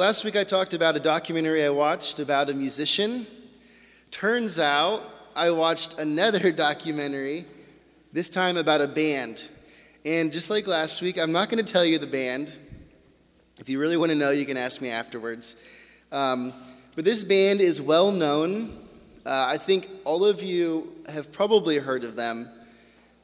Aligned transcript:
last 0.00 0.24
week 0.24 0.34
I 0.34 0.44
talked 0.44 0.72
about 0.72 0.96
a 0.96 0.98
documentary 0.98 1.62
I 1.62 1.68
watched 1.68 2.20
about 2.20 2.48
a 2.48 2.54
musician. 2.54 3.26
Turns 4.10 4.58
out 4.58 5.02
I 5.36 5.50
watched 5.50 5.98
another 5.98 6.50
documentary, 6.66 7.44
this 8.10 8.30
time 8.30 8.56
about 8.56 8.80
a 8.80 8.88
band. 8.88 9.46
And 10.06 10.32
just 10.32 10.48
like 10.48 10.66
last 10.66 11.02
week, 11.02 11.18
I'm 11.18 11.32
not 11.32 11.50
going 11.50 11.62
to 11.62 11.70
tell 11.70 11.84
you 11.84 11.98
the 11.98 12.06
band. 12.06 12.56
If 13.58 13.68
you 13.68 13.78
really 13.78 13.98
want 13.98 14.08
to 14.08 14.16
know, 14.16 14.30
you 14.30 14.46
can 14.46 14.56
ask 14.56 14.80
me 14.80 14.88
afterwards. 14.88 15.54
Um, 16.10 16.54
but 16.96 17.04
this 17.04 17.22
band 17.22 17.60
is 17.60 17.82
well 17.82 18.10
known. 18.10 18.80
Uh, 19.26 19.48
I 19.48 19.58
think 19.58 19.86
all 20.06 20.24
of 20.24 20.42
you 20.42 20.94
have 21.10 21.30
probably 21.30 21.76
heard 21.76 22.04
of 22.04 22.16
them. 22.16 22.48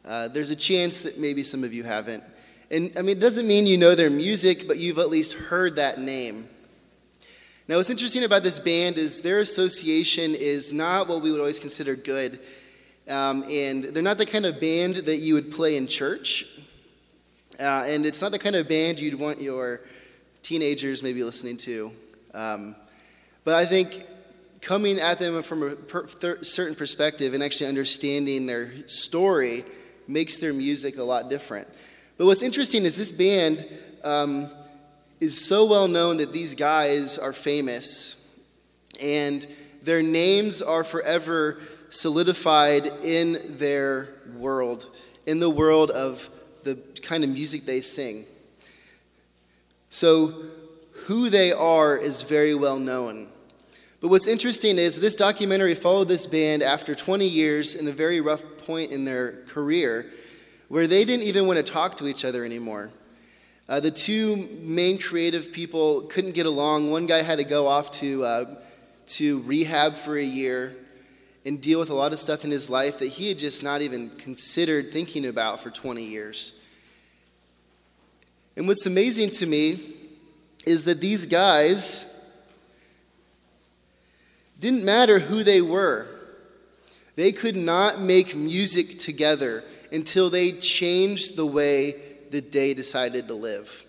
Uh, 0.04 0.28
there's 0.28 0.50
a 0.50 0.56
chance 0.56 1.00
that 1.00 1.18
maybe 1.18 1.42
some 1.42 1.64
of 1.64 1.72
you 1.72 1.84
haven't. 1.84 2.22
And 2.70 2.92
I 2.98 3.00
mean, 3.00 3.16
it 3.16 3.20
doesn't 3.20 3.48
mean 3.48 3.66
you 3.66 3.78
know 3.78 3.94
their 3.94 4.10
music, 4.10 4.68
but 4.68 4.76
you've 4.76 4.98
at 4.98 5.08
least 5.08 5.32
heard 5.32 5.76
that 5.76 5.98
name. 5.98 6.50
Now, 7.68 7.78
what's 7.78 7.90
interesting 7.90 8.22
about 8.22 8.44
this 8.44 8.60
band 8.60 8.96
is 8.96 9.22
their 9.22 9.40
association 9.40 10.36
is 10.36 10.72
not 10.72 11.08
what 11.08 11.20
we 11.20 11.32
would 11.32 11.40
always 11.40 11.58
consider 11.58 11.96
good. 11.96 12.38
Um, 13.08 13.42
and 13.50 13.82
they're 13.82 14.04
not 14.04 14.18
the 14.18 14.26
kind 14.26 14.46
of 14.46 14.60
band 14.60 14.94
that 14.96 15.16
you 15.16 15.34
would 15.34 15.50
play 15.50 15.76
in 15.76 15.88
church. 15.88 16.44
Uh, 17.58 17.84
and 17.88 18.06
it's 18.06 18.22
not 18.22 18.30
the 18.30 18.38
kind 18.38 18.54
of 18.54 18.68
band 18.68 19.00
you'd 19.00 19.18
want 19.18 19.40
your 19.40 19.80
teenagers 20.42 21.02
maybe 21.02 21.24
listening 21.24 21.56
to. 21.56 21.90
Um, 22.34 22.76
but 23.42 23.54
I 23.54 23.64
think 23.64 24.04
coming 24.60 25.00
at 25.00 25.18
them 25.18 25.42
from 25.42 25.64
a 25.64 25.70
per- 25.74 26.44
certain 26.44 26.76
perspective 26.76 27.34
and 27.34 27.42
actually 27.42 27.66
understanding 27.66 28.46
their 28.46 28.70
story 28.86 29.64
makes 30.06 30.38
their 30.38 30.52
music 30.52 30.98
a 30.98 31.02
lot 31.02 31.28
different. 31.28 31.66
But 32.16 32.26
what's 32.26 32.42
interesting 32.42 32.84
is 32.84 32.96
this 32.96 33.10
band. 33.10 33.66
Um, 34.04 34.50
is 35.20 35.46
so 35.46 35.64
well 35.64 35.88
known 35.88 36.18
that 36.18 36.32
these 36.32 36.54
guys 36.54 37.18
are 37.18 37.32
famous 37.32 38.16
and 39.00 39.46
their 39.82 40.02
names 40.02 40.62
are 40.62 40.84
forever 40.84 41.58
solidified 41.90 42.86
in 43.02 43.56
their 43.58 44.08
world, 44.36 44.90
in 45.26 45.38
the 45.38 45.50
world 45.50 45.90
of 45.90 46.28
the 46.64 46.74
kind 47.02 47.24
of 47.24 47.30
music 47.30 47.64
they 47.64 47.80
sing. 47.80 48.26
So, 49.90 50.34
who 51.04 51.30
they 51.30 51.52
are 51.52 51.96
is 51.96 52.22
very 52.22 52.54
well 52.54 52.78
known. 52.78 53.28
But 54.00 54.08
what's 54.08 54.26
interesting 54.26 54.76
is 54.76 55.00
this 55.00 55.14
documentary 55.14 55.74
followed 55.74 56.08
this 56.08 56.26
band 56.26 56.62
after 56.62 56.94
20 56.94 57.26
years 57.26 57.76
in 57.76 57.86
a 57.86 57.92
very 57.92 58.20
rough 58.20 58.42
point 58.58 58.90
in 58.90 59.04
their 59.04 59.44
career 59.46 60.06
where 60.68 60.86
they 60.86 61.04
didn't 61.04 61.24
even 61.24 61.46
want 61.46 61.64
to 61.64 61.72
talk 61.72 61.96
to 61.98 62.08
each 62.08 62.24
other 62.24 62.44
anymore. 62.44 62.90
Uh, 63.68 63.80
the 63.80 63.90
two 63.90 64.48
main 64.62 64.96
creative 64.96 65.52
people 65.52 66.02
couldn't 66.02 66.32
get 66.32 66.46
along. 66.46 66.92
One 66.92 67.06
guy 67.06 67.22
had 67.22 67.38
to 67.38 67.44
go 67.44 67.66
off 67.66 67.90
to, 67.92 68.24
uh, 68.24 68.44
to 69.06 69.40
rehab 69.40 69.96
for 69.96 70.16
a 70.16 70.24
year 70.24 70.76
and 71.44 71.60
deal 71.60 71.80
with 71.80 71.90
a 71.90 71.94
lot 71.94 72.12
of 72.12 72.20
stuff 72.20 72.44
in 72.44 72.50
his 72.52 72.70
life 72.70 73.00
that 73.00 73.08
he 73.08 73.28
had 73.28 73.38
just 73.38 73.64
not 73.64 73.82
even 73.82 74.10
considered 74.10 74.92
thinking 74.92 75.26
about 75.26 75.58
for 75.60 75.70
20 75.70 76.02
years. 76.02 76.62
And 78.56 78.68
what's 78.68 78.86
amazing 78.86 79.30
to 79.30 79.46
me 79.46 79.80
is 80.64 80.84
that 80.84 81.00
these 81.00 81.26
guys 81.26 82.12
didn't 84.60 84.84
matter 84.84 85.18
who 85.18 85.42
they 85.42 85.60
were. 85.60 86.06
They 87.16 87.32
could 87.32 87.56
not 87.56 88.00
make 88.00 88.36
music 88.36 88.98
together 88.98 89.64
until 89.90 90.30
they 90.30 90.52
changed 90.52 91.36
the 91.36 91.46
way 91.46 92.00
that 92.36 92.52
they 92.52 92.74
decided 92.74 93.26
to 93.28 93.34
live. 93.34 93.84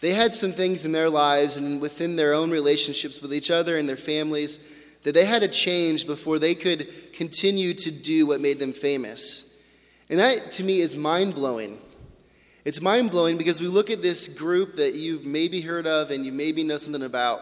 They 0.00 0.12
had 0.12 0.34
some 0.34 0.50
things 0.50 0.84
in 0.84 0.90
their 0.90 1.08
lives 1.08 1.56
and 1.58 1.80
within 1.80 2.16
their 2.16 2.34
own 2.34 2.50
relationships 2.50 3.22
with 3.22 3.32
each 3.32 3.52
other 3.52 3.78
and 3.78 3.88
their 3.88 3.96
families 3.96 4.98
that 5.04 5.12
they 5.12 5.24
had 5.24 5.42
to 5.42 5.48
change 5.48 6.04
before 6.04 6.40
they 6.40 6.56
could 6.56 6.88
continue 7.12 7.72
to 7.74 7.90
do 7.92 8.26
what 8.26 8.40
made 8.40 8.58
them 8.58 8.72
famous. 8.72 9.56
And 10.10 10.18
that 10.18 10.50
to 10.52 10.64
me 10.64 10.80
is 10.80 10.96
mind 10.96 11.36
blowing. 11.36 11.80
It's 12.64 12.80
mind 12.80 13.12
blowing 13.12 13.38
because 13.38 13.60
we 13.60 13.68
look 13.68 13.90
at 13.90 14.02
this 14.02 14.26
group 14.26 14.76
that 14.76 14.94
you've 14.94 15.24
maybe 15.24 15.60
heard 15.60 15.86
of 15.86 16.10
and 16.10 16.26
you 16.26 16.32
maybe 16.32 16.64
know 16.64 16.76
something 16.78 17.02
about, 17.02 17.40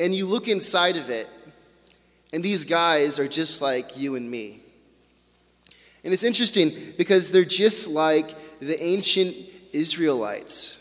and 0.00 0.12
you 0.12 0.26
look 0.26 0.48
inside 0.48 0.96
of 0.96 1.10
it, 1.10 1.28
and 2.32 2.42
these 2.42 2.64
guys 2.64 3.20
are 3.20 3.28
just 3.28 3.62
like 3.62 3.96
you 3.96 4.16
and 4.16 4.28
me. 4.28 4.62
And 6.02 6.12
it's 6.12 6.24
interesting 6.24 6.72
because 6.96 7.30
they're 7.30 7.44
just 7.44 7.88
like 7.88 8.34
the 8.58 8.82
ancient 8.82 9.36
Israelites. 9.72 10.76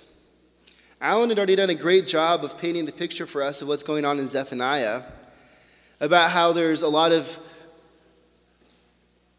Alan 1.01 1.29
had 1.29 1.37
already 1.37 1.55
done 1.55 1.69
a 1.69 1.75
great 1.75 2.07
job 2.07 2.43
of 2.43 2.57
painting 2.57 2.85
the 2.85 2.91
picture 2.91 3.25
for 3.25 3.41
us 3.41 3.61
of 3.61 3.67
what's 3.67 3.83
going 3.83 4.03
on 4.03 4.19
in 4.19 4.27
Zephaniah, 4.27 5.03
about 6.01 6.31
how 6.31 6.51
there's 6.51 6.81
a 6.81 6.87
lot 6.87 7.11
of 7.11 7.39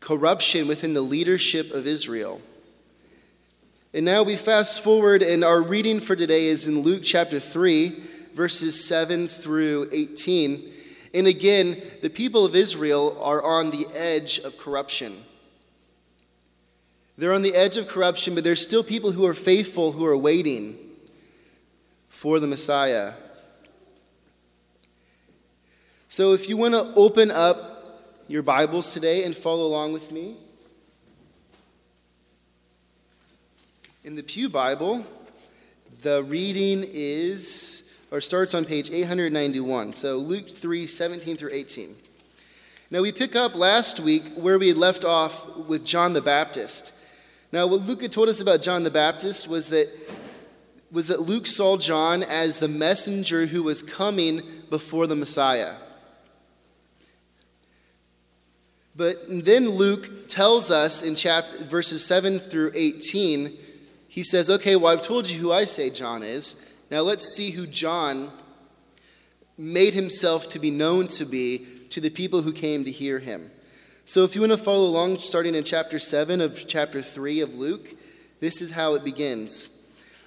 corruption 0.00 0.66
within 0.66 0.94
the 0.94 1.00
leadership 1.00 1.70
of 1.70 1.86
Israel. 1.86 2.40
And 3.92 4.04
now 4.04 4.22
we 4.22 4.36
fast 4.36 4.82
forward, 4.82 5.22
and 5.22 5.44
our 5.44 5.60
reading 5.60 6.00
for 6.00 6.16
today 6.16 6.46
is 6.46 6.66
in 6.66 6.80
Luke 6.80 7.02
chapter 7.02 7.40
3, 7.40 8.02
verses 8.34 8.86
7 8.86 9.28
through 9.28 9.88
18. 9.92 10.70
And 11.12 11.26
again, 11.26 11.82
the 12.00 12.08
people 12.08 12.46
of 12.46 12.54
Israel 12.54 13.18
are 13.20 13.42
on 13.42 13.70
the 13.70 13.86
edge 13.94 14.38
of 14.38 14.56
corruption. 14.56 15.24
They're 17.20 17.34
on 17.34 17.42
the 17.42 17.54
edge 17.54 17.76
of 17.76 17.86
corruption, 17.86 18.34
but 18.34 18.44
there's 18.44 18.62
still 18.62 18.82
people 18.82 19.12
who 19.12 19.26
are 19.26 19.34
faithful 19.34 19.92
who 19.92 20.06
are 20.06 20.16
waiting 20.16 20.78
for 22.08 22.40
the 22.40 22.46
Messiah. 22.46 23.12
So 26.08 26.32
if 26.32 26.48
you 26.48 26.56
want 26.56 26.72
to 26.72 26.94
open 26.94 27.30
up 27.30 28.00
your 28.26 28.42
Bibles 28.42 28.94
today 28.94 29.24
and 29.24 29.36
follow 29.36 29.66
along 29.66 29.92
with 29.92 30.10
me, 30.10 30.34
in 34.02 34.16
the 34.16 34.22
Pew 34.22 34.48
Bible, 34.48 35.04
the 36.00 36.22
reading 36.22 36.86
is 36.88 37.84
or 38.10 38.22
starts 38.22 38.54
on 38.54 38.64
page 38.64 38.90
891. 38.90 39.92
So 39.92 40.16
Luke 40.16 40.48
3 40.48 40.86
17 40.86 41.36
through 41.36 41.50
18. 41.52 41.94
Now 42.90 43.02
we 43.02 43.12
pick 43.12 43.36
up 43.36 43.54
last 43.54 44.00
week 44.00 44.22
where 44.36 44.58
we 44.58 44.72
left 44.72 45.04
off 45.04 45.54
with 45.68 45.84
John 45.84 46.14
the 46.14 46.22
Baptist. 46.22 46.94
Now, 47.52 47.66
what 47.66 47.80
Luke 47.82 48.02
had 48.02 48.12
told 48.12 48.28
us 48.28 48.40
about 48.40 48.62
John 48.62 48.84
the 48.84 48.90
Baptist 48.90 49.48
was 49.48 49.70
that, 49.70 49.88
was 50.92 51.08
that 51.08 51.22
Luke 51.22 51.46
saw 51.46 51.76
John 51.76 52.22
as 52.22 52.58
the 52.58 52.68
messenger 52.68 53.46
who 53.46 53.64
was 53.64 53.82
coming 53.82 54.42
before 54.70 55.08
the 55.08 55.16
Messiah. 55.16 55.74
But 58.94 59.16
then 59.28 59.70
Luke 59.70 60.28
tells 60.28 60.70
us 60.70 61.02
in 61.02 61.14
chapter, 61.14 61.64
verses 61.64 62.04
7 62.04 62.38
through 62.38 62.72
18, 62.74 63.56
he 64.08 64.22
says, 64.22 64.50
Okay, 64.50 64.76
well, 64.76 64.92
I've 64.92 65.02
told 65.02 65.28
you 65.28 65.40
who 65.40 65.52
I 65.52 65.64
say 65.64 65.90
John 65.90 66.22
is. 66.22 66.74
Now 66.90 67.00
let's 67.00 67.24
see 67.34 67.50
who 67.50 67.66
John 67.66 68.30
made 69.56 69.94
himself 69.94 70.48
to 70.50 70.58
be 70.58 70.70
known 70.70 71.06
to 71.08 71.24
be 71.24 71.66
to 71.90 72.00
the 72.00 72.10
people 72.10 72.42
who 72.42 72.52
came 72.52 72.84
to 72.84 72.90
hear 72.90 73.18
him. 73.18 73.50
So, 74.10 74.24
if 74.24 74.34
you 74.34 74.40
want 74.40 74.50
to 74.50 74.58
follow 74.58 74.86
along, 74.86 75.20
starting 75.20 75.54
in 75.54 75.62
chapter 75.62 76.00
7 76.00 76.40
of 76.40 76.66
chapter 76.66 77.00
3 77.00 77.42
of 77.42 77.54
Luke, 77.54 77.94
this 78.40 78.60
is 78.60 78.72
how 78.72 78.94
it 78.94 79.04
begins. 79.04 79.68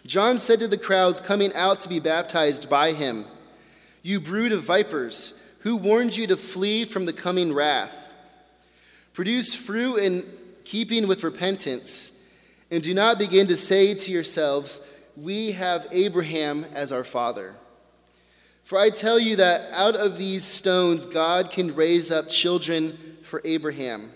John 0.06 0.38
said 0.38 0.60
to 0.60 0.70
the 0.70 0.78
crowds 0.78 1.20
coming 1.20 1.54
out 1.54 1.82
to 1.82 1.90
be 1.90 2.00
baptized 2.00 2.70
by 2.70 2.94
him, 2.94 3.26
You 4.02 4.22
brood 4.22 4.54
of 4.54 4.62
vipers, 4.62 5.38
who 5.64 5.76
warned 5.76 6.16
you 6.16 6.28
to 6.28 6.38
flee 6.38 6.86
from 6.86 7.06
the 7.06 7.12
coming 7.12 7.52
wrath? 7.52 8.10
Produce 9.12 9.54
fruit 9.54 9.98
in 9.98 10.28
keeping 10.64 11.06
with 11.06 11.26
repentance, 11.26 12.18
and 12.72 12.82
do 12.82 12.94
not 12.94 13.20
begin 13.20 13.48
to 13.48 13.58
say 13.58 13.94
to 13.96 14.12
yourselves, 14.12 14.80
We 15.18 15.52
have 15.52 15.88
Abraham 15.92 16.64
as 16.74 16.94
our 16.94 17.04
father. 17.04 17.54
For 18.64 18.78
I 18.78 18.92
tell 18.92 19.20
you 19.20 19.36
that 19.36 19.74
out 19.74 19.98
of 19.98 20.18
these 20.18 20.46
stones 20.46 21.06
God 21.06 21.52
can 21.52 21.76
raise 21.76 22.12
up 22.12 22.30
children 22.30 22.98
for 23.24 23.42
Abraham. 23.44 24.12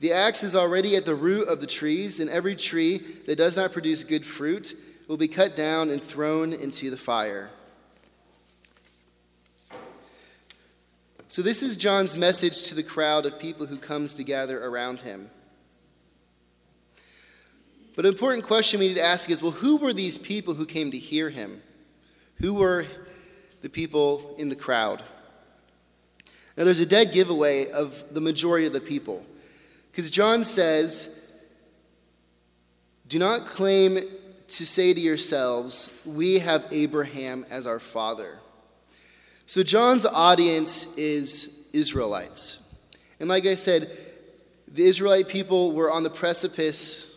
The 0.00 0.12
axe 0.12 0.42
is 0.42 0.56
already 0.56 0.96
at 0.96 1.04
the 1.04 1.14
root 1.14 1.48
of 1.48 1.60
the 1.60 1.66
trees, 1.66 2.18
and 2.18 2.28
every 2.28 2.56
tree 2.56 2.98
that 3.26 3.36
does 3.36 3.56
not 3.56 3.72
produce 3.72 4.02
good 4.02 4.26
fruit 4.26 4.74
will 5.08 5.16
be 5.16 5.28
cut 5.28 5.54
down 5.54 5.90
and 5.90 6.02
thrown 6.02 6.52
into 6.52 6.90
the 6.90 6.96
fire. 6.96 7.50
So, 11.28 11.40
this 11.40 11.62
is 11.62 11.76
John's 11.76 12.16
message 12.16 12.64
to 12.64 12.74
the 12.74 12.82
crowd 12.82 13.26
of 13.26 13.38
people 13.38 13.66
who 13.66 13.76
comes 13.76 14.14
to 14.14 14.24
gather 14.24 14.62
around 14.62 15.00
him. 15.00 15.30
But 17.94 18.06
an 18.06 18.12
important 18.12 18.44
question 18.44 18.80
we 18.80 18.88
need 18.88 18.94
to 18.94 19.04
ask 19.04 19.30
is 19.30 19.42
well, 19.42 19.52
who 19.52 19.76
were 19.76 19.92
these 19.92 20.18
people 20.18 20.54
who 20.54 20.66
came 20.66 20.90
to 20.90 20.98
hear 20.98 21.30
him? 21.30 21.62
Who 22.36 22.54
were 22.54 22.86
the 23.60 23.70
people 23.70 24.34
in 24.36 24.48
the 24.48 24.56
crowd? 24.56 25.02
Now, 26.56 26.64
there's 26.64 26.80
a 26.80 26.86
dead 26.86 27.12
giveaway 27.12 27.70
of 27.70 28.04
the 28.12 28.20
majority 28.20 28.66
of 28.66 28.72
the 28.72 28.80
people. 28.80 29.24
Because 29.90 30.10
John 30.10 30.44
says, 30.44 31.10
Do 33.08 33.18
not 33.18 33.46
claim 33.46 33.98
to 34.48 34.66
say 34.66 34.92
to 34.92 35.00
yourselves, 35.00 36.02
We 36.04 36.40
have 36.40 36.66
Abraham 36.70 37.44
as 37.50 37.66
our 37.66 37.80
father. 37.80 38.38
So, 39.46 39.62
John's 39.62 40.06
audience 40.06 40.94
is 40.96 41.66
Israelites. 41.72 42.58
And 43.18 43.28
like 43.28 43.46
I 43.46 43.54
said, 43.54 43.90
the 44.68 44.84
Israelite 44.84 45.28
people 45.28 45.72
were 45.72 45.90
on 45.90 46.02
the 46.02 46.10
precipice, 46.10 47.14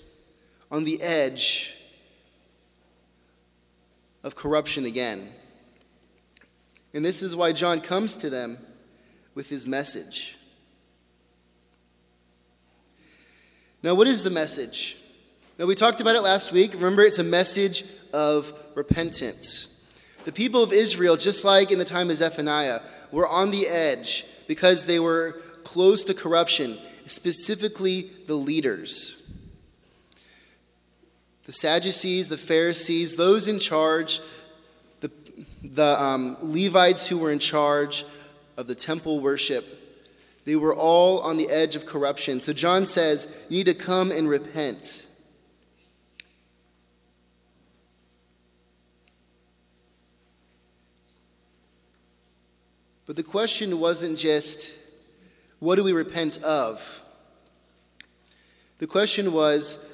on 0.71 0.83
the 0.83 1.01
edge 1.01 1.77
of 4.23 4.35
corruption 4.35 4.85
again. 4.85 5.29
And 6.93 7.03
this 7.03 7.21
is 7.21 7.35
why 7.35 7.51
John 7.51 7.81
comes 7.81 8.15
to 8.17 8.29
them 8.29 8.57
with 9.35 9.49
his 9.49 9.67
message. 9.67 10.37
Now, 13.83 13.93
what 13.93 14.07
is 14.07 14.23
the 14.23 14.31
message? 14.31 14.97
Now, 15.59 15.65
we 15.65 15.75
talked 15.75 16.01
about 16.01 16.15
it 16.15 16.21
last 16.21 16.51
week. 16.51 16.73
Remember, 16.73 17.03
it's 17.03 17.19
a 17.19 17.23
message 17.23 17.83
of 18.13 18.51
repentance. 18.73 19.71
The 20.23 20.31
people 20.31 20.63
of 20.63 20.73
Israel, 20.73 21.17
just 21.17 21.45
like 21.45 21.69
in 21.69 21.77
the 21.77 21.85
time 21.85 22.09
of 22.09 22.15
Zephaniah, 22.15 22.79
were 23.11 23.27
on 23.27 23.51
the 23.51 23.67
edge 23.67 24.25
because 24.47 24.85
they 24.85 24.99
were 24.99 25.33
close 25.63 26.03
to 26.05 26.13
corruption, 26.13 26.79
specifically 27.05 28.09
the 28.25 28.35
leaders. 28.35 29.21
The 31.43 31.53
Sadducees, 31.53 32.27
the 32.27 32.37
Pharisees, 32.37 33.17
those 33.17 33.47
in 33.47 33.59
charge, 33.59 34.19
the, 35.01 35.11
the 35.63 36.01
um, 36.01 36.37
Levites 36.41 37.07
who 37.07 37.19
were 37.19 37.31
in 37.31 37.39
charge 37.39 38.03
of 38.57 38.67
the 38.67 38.75
temple 38.75 39.19
worship, 39.19 39.65
they 40.45 40.55
were 40.55 40.75
all 40.75 41.19
on 41.21 41.37
the 41.37 41.49
edge 41.49 41.75
of 41.75 41.85
corruption. 41.85 42.39
So 42.39 42.53
John 42.53 42.85
says, 42.85 43.45
You 43.49 43.57
need 43.57 43.65
to 43.65 43.73
come 43.73 44.11
and 44.11 44.29
repent. 44.29 45.07
But 53.05 53.15
the 53.15 53.23
question 53.23 53.79
wasn't 53.79 54.17
just, 54.17 54.75
What 55.59 55.75
do 55.75 55.83
we 55.83 55.93
repent 55.93 56.41
of? 56.43 57.03
The 58.77 58.87
question 58.87 59.33
was, 59.33 59.91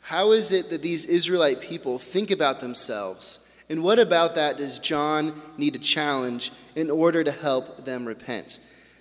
How 0.00 0.32
is 0.32 0.52
it 0.52 0.68
that 0.70 0.82
these 0.82 1.06
Israelite 1.06 1.60
people 1.60 1.98
think 1.98 2.30
about 2.30 2.60
themselves? 2.60 3.51
And 3.72 3.82
what 3.82 3.98
about 3.98 4.34
that 4.34 4.58
does 4.58 4.78
John 4.78 5.32
need 5.56 5.72
to 5.72 5.78
challenge 5.78 6.52
in 6.76 6.90
order 6.90 7.24
to 7.24 7.32
help 7.32 7.86
them 7.86 8.04
repent? 8.04 8.58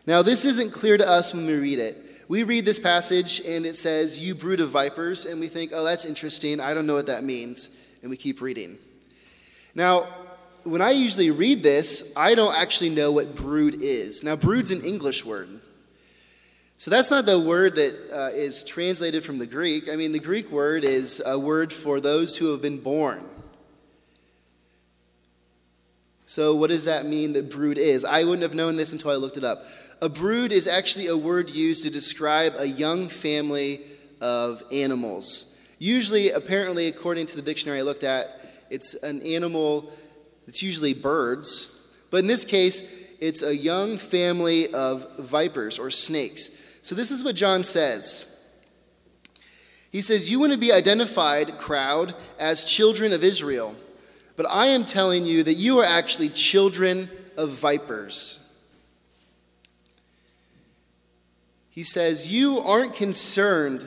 Now, 0.08 0.22
this 0.22 0.46
isn't 0.46 0.72
clear 0.72 0.98
to 0.98 1.06
us 1.06 1.34
when 1.34 1.46
we 1.46 1.56
read 1.56 1.78
it. 1.78 2.24
We 2.30 2.44
read 2.44 2.64
this 2.64 2.80
passage 2.80 3.42
and 3.42 3.66
it 3.66 3.76
says, 3.76 4.18
You 4.18 4.34
brood 4.34 4.62
of 4.62 4.70
vipers, 4.70 5.26
and 5.26 5.42
we 5.42 5.50
think, 5.50 5.72
Oh, 5.74 5.84
that's 5.84 6.06
interesting. 6.06 6.62
I 6.62 6.74
don't 6.74 6.88
know 6.88 6.94
what 6.94 7.08
that 7.08 7.26
means. 7.26 7.86
And 8.02 8.10
we 8.10 8.16
keep 8.16 8.40
reading. 8.40 8.78
Now, 9.76 10.08
when 10.64 10.82
I 10.82 10.92
usually 10.92 11.32
read 11.32 11.64
this, 11.64 12.14
I 12.16 12.34
don't 12.34 12.56
actually 12.56 12.92
know 12.92 13.12
what 13.12 13.36
brood 13.36 13.82
is. 13.82 14.24
Now, 14.24 14.38
brood's 14.38 14.72
an 14.72 14.86
English 14.86 15.26
word. 15.26 15.50
So 16.78 16.92
that's 16.92 17.12
not 17.12 17.26
the 17.26 17.38
word 17.38 17.76
that 17.76 18.10
uh, 18.10 18.30
is 18.34 18.64
translated 18.64 19.26
from 19.26 19.38
the 19.38 19.48
Greek. 19.48 19.90
I 19.90 19.98
mean, 19.98 20.14
the 20.14 20.20
Greek 20.20 20.50
word 20.50 20.86
is 20.86 21.22
a 21.26 21.38
word 21.38 21.74
for 21.74 22.00
those 22.00 22.38
who 22.38 22.54
have 22.54 22.62
been 22.62 22.80
born. 22.80 23.26
So, 26.32 26.56
what 26.56 26.70
does 26.70 26.86
that 26.86 27.06
mean 27.06 27.34
that 27.34 27.50
brood 27.50 27.78
is? 27.78 28.06
I 28.06 28.24
wouldn't 28.24 28.44
have 28.44 28.56
known 28.56 28.78
this 28.78 28.94
until 28.94 29.12
I 29.12 29.16
looked 29.16 29.36
it 29.36 29.44
up. 29.44 29.66
A 30.02 30.08
brood 30.08 30.54
is 30.54 30.66
actually 30.66 31.08
a 31.08 31.18
word 31.18 31.50
used 31.50 31.84
to 31.84 31.90
describe 31.90 32.54
a 32.58 32.66
young 32.66 33.10
family 33.10 33.82
of 34.22 34.64
animals. 34.72 35.74
Usually, 35.78 36.30
apparently, 36.32 36.88
according 36.88 37.26
to 37.26 37.36
the 37.36 37.42
dictionary 37.42 37.80
I 37.80 37.82
looked 37.82 38.06
at, 38.06 38.30
it's 38.70 38.94
an 39.04 39.22
animal, 39.24 39.92
it's 40.48 40.64
usually 40.64 40.94
birds. 40.94 41.78
But 42.12 42.22
in 42.22 42.28
this 42.28 42.46
case, 42.46 43.14
it's 43.20 43.44
a 43.44 43.54
young 43.54 43.98
family 43.98 44.74
of 44.74 45.06
vipers 45.20 45.78
or 45.78 45.92
snakes. 45.92 46.80
So, 46.82 46.96
this 46.96 47.12
is 47.12 47.26
what 47.26 47.36
John 47.36 47.66
says. 47.66 48.34
He 49.92 50.02
says, 50.02 50.30
You 50.30 50.40
want 50.40 50.54
to 50.54 50.58
be 50.58 50.72
identified, 50.72 51.58
crowd, 51.58 52.16
as 52.40 52.64
children 52.64 53.12
of 53.12 53.22
Israel. 53.22 53.76
But 54.42 54.50
I 54.50 54.70
am 54.70 54.86
telling 54.86 55.28
you 55.28 55.44
that 55.44 55.54
you 55.54 55.78
are 55.82 55.86
actually 55.86 56.30
children 56.30 57.12
of 57.38 57.52
vipers. 57.52 58.52
He 61.70 61.84
says, 61.84 62.32
You 62.32 62.58
aren't 62.58 62.96
concerned 62.96 63.86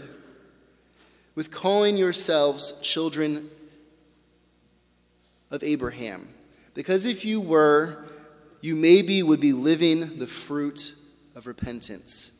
with 1.34 1.50
calling 1.50 1.96
yourselves 1.96 2.80
children 2.82 3.50
of 5.50 5.64
Abraham. 5.64 6.28
Because 6.72 7.04
if 7.04 7.24
you 7.24 7.40
were, 7.40 8.04
you 8.60 8.76
maybe 8.76 9.24
would 9.24 9.40
be 9.40 9.52
living 9.52 10.18
the 10.20 10.28
fruit 10.28 10.94
of 11.34 11.48
repentance. 11.48 12.30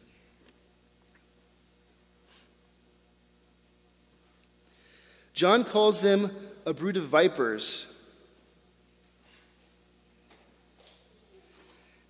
John 5.33 5.65
calls 5.65 6.01
them 6.01 6.31
a 6.65 6.73
brood 6.73 6.97
of 6.97 7.07
vipers 7.07 7.91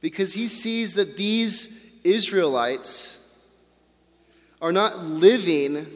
because 0.04 0.34
he 0.34 0.48
sees 0.48 0.92
that 0.96 1.16
these 1.16 1.90
Israelites 2.04 3.26
are 4.60 4.70
not 4.70 4.98
living 4.98 5.86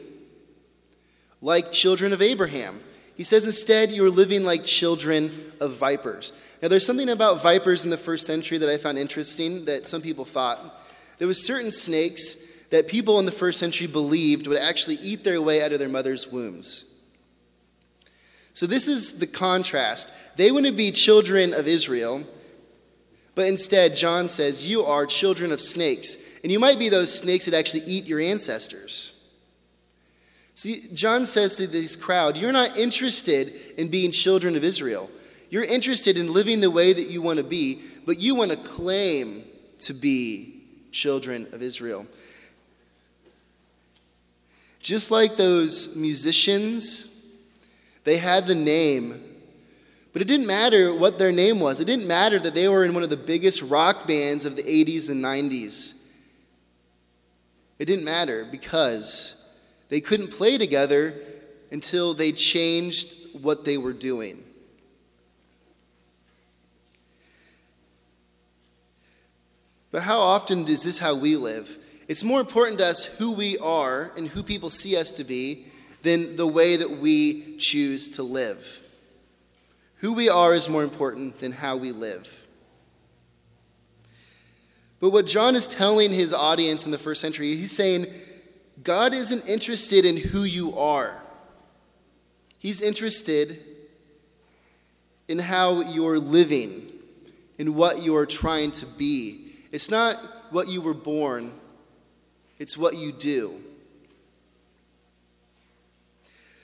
like 1.41 1.71
children 1.71 2.11
of 2.11 2.19
Abraham. 2.19 2.79
He 3.15 3.23
says 3.23 3.45
instead, 3.45 3.91
you're 3.91 4.09
living 4.09 4.43
like 4.43 4.63
children 4.63 5.25
of 5.61 5.73
vipers. 5.73 6.57
Now, 6.59 6.69
there's 6.69 6.87
something 6.87 7.07
about 7.07 7.43
vipers 7.43 7.83
in 7.83 7.91
the 7.91 7.97
first 7.97 8.25
century 8.25 8.57
that 8.57 8.67
I 8.67 8.77
found 8.77 8.97
interesting 8.97 9.65
that 9.65 9.87
some 9.87 10.01
people 10.01 10.25
thought. 10.25 10.81
There 11.19 11.27
was 11.27 11.45
certain 11.45 11.69
snakes 11.69 12.63
that 12.71 12.87
people 12.87 13.19
in 13.19 13.27
the 13.27 13.31
first 13.31 13.59
century 13.59 13.85
believed 13.85 14.47
would 14.47 14.57
actually 14.57 14.95
eat 15.03 15.23
their 15.23 15.39
way 15.39 15.61
out 15.61 15.71
of 15.71 15.77
their 15.77 15.87
mother's 15.87 16.27
wombs. 16.31 16.83
So, 18.53 18.65
this 18.65 18.87
is 18.87 19.19
the 19.19 19.27
contrast. 19.27 20.35
They 20.35 20.49
wouldn't 20.49 20.77
be 20.77 20.89
children 20.89 21.53
of 21.53 21.67
Israel, 21.67 22.23
but 23.35 23.47
instead, 23.47 23.95
John 23.95 24.29
says, 24.29 24.67
You 24.67 24.83
are 24.85 25.05
children 25.05 25.51
of 25.51 25.61
snakes. 25.61 26.39
And 26.43 26.51
you 26.51 26.59
might 26.59 26.79
be 26.79 26.89
those 26.89 27.17
snakes 27.17 27.45
that 27.45 27.53
actually 27.53 27.83
eat 27.83 28.05
your 28.05 28.19
ancestors. 28.19 29.15
See, 30.55 30.87
John 30.93 31.25
says 31.25 31.55
to 31.57 31.67
this 31.67 31.95
crowd, 31.95 32.37
You're 32.37 32.51
not 32.51 32.77
interested 32.77 33.53
in 33.77 33.87
being 33.87 34.11
children 34.11 34.55
of 34.55 34.63
Israel. 34.63 35.09
You're 35.49 35.63
interested 35.63 36.17
in 36.17 36.33
living 36.33 36.61
the 36.61 36.69
way 36.69 36.93
that 36.93 37.07
you 37.07 37.21
want 37.21 37.37
to 37.37 37.43
be, 37.43 37.81
but 38.05 38.19
you 38.19 38.35
want 38.35 38.51
to 38.51 38.57
claim 38.57 39.45
to 39.79 39.93
be 39.93 40.61
children 40.91 41.47
of 41.53 41.61
Israel. 41.61 42.05
Just 44.79 45.11
like 45.11 45.37
those 45.37 45.95
musicians, 45.95 47.15
they 48.03 48.17
had 48.17 48.47
the 48.47 48.55
name 48.55 49.28
but 50.11 50.21
it 50.21 50.27
didn't 50.27 50.47
matter 50.47 50.93
what 50.93 51.19
their 51.19 51.31
name 51.31 51.59
was. 51.59 51.79
It 51.79 51.85
didn't 51.85 52.07
matter 52.07 52.39
that 52.39 52.55
they 52.55 52.67
were 52.67 52.83
in 52.83 52.93
one 52.93 53.03
of 53.03 53.09
the 53.09 53.17
biggest 53.17 53.61
rock 53.61 54.07
bands 54.07 54.45
of 54.45 54.55
the 54.55 54.63
80s 54.63 55.09
and 55.09 55.23
90s. 55.23 55.95
It 57.77 57.85
didn't 57.85 58.05
matter 58.05 58.45
because 58.49 59.35
they 59.89 60.01
couldn't 60.01 60.31
play 60.31 60.57
together 60.57 61.13
until 61.71 62.13
they 62.13 62.31
changed 62.31 63.15
what 63.41 63.63
they 63.63 63.77
were 63.77 63.93
doing. 63.93 64.43
But 69.91 70.03
how 70.03 70.19
often 70.19 70.67
is 70.67 70.83
this 70.83 70.99
how 70.99 71.15
we 71.15 71.35
live? 71.35 71.77
It's 72.07 72.23
more 72.23 72.39
important 72.39 72.79
to 72.79 72.87
us 72.87 73.05
who 73.05 73.33
we 73.33 73.57
are 73.59 74.11
and 74.17 74.27
who 74.27 74.43
people 74.43 74.69
see 74.69 74.97
us 74.97 75.11
to 75.11 75.23
be 75.23 75.65
than 76.01 76.35
the 76.35 76.47
way 76.47 76.75
that 76.75 76.89
we 76.89 77.57
choose 77.57 78.09
to 78.09 78.23
live. 78.23 78.88
Who 79.99 80.13
we 80.13 80.29
are 80.29 80.53
is 80.53 80.69
more 80.69 80.83
important 80.83 81.39
than 81.39 81.51
how 81.51 81.75
we 81.75 81.91
live. 81.91 82.45
But 84.99 85.11
what 85.11 85.25
John 85.25 85.55
is 85.55 85.67
telling 85.67 86.11
his 86.11 86.33
audience 86.33 86.85
in 86.85 86.91
the 86.91 86.97
first 86.97 87.21
century, 87.21 87.55
he's 87.55 87.71
saying, 87.71 88.07
God 88.83 89.13
isn't 89.13 89.47
interested 89.47 90.05
in 90.05 90.17
who 90.17 90.43
you 90.43 90.77
are. 90.77 91.21
He's 92.59 92.81
interested 92.81 93.59
in 95.27 95.39
how 95.39 95.81
you're 95.81 96.19
living, 96.19 96.89
in 97.57 97.75
what 97.75 98.01
you 98.01 98.15
are 98.15 98.25
trying 98.25 98.71
to 98.71 98.85
be. 98.85 99.51
It's 99.71 99.91
not 99.91 100.15
what 100.51 100.67
you 100.67 100.81
were 100.81 100.93
born, 100.93 101.51
it's 102.57 102.77
what 102.77 102.95
you 102.95 103.11
do. 103.11 103.61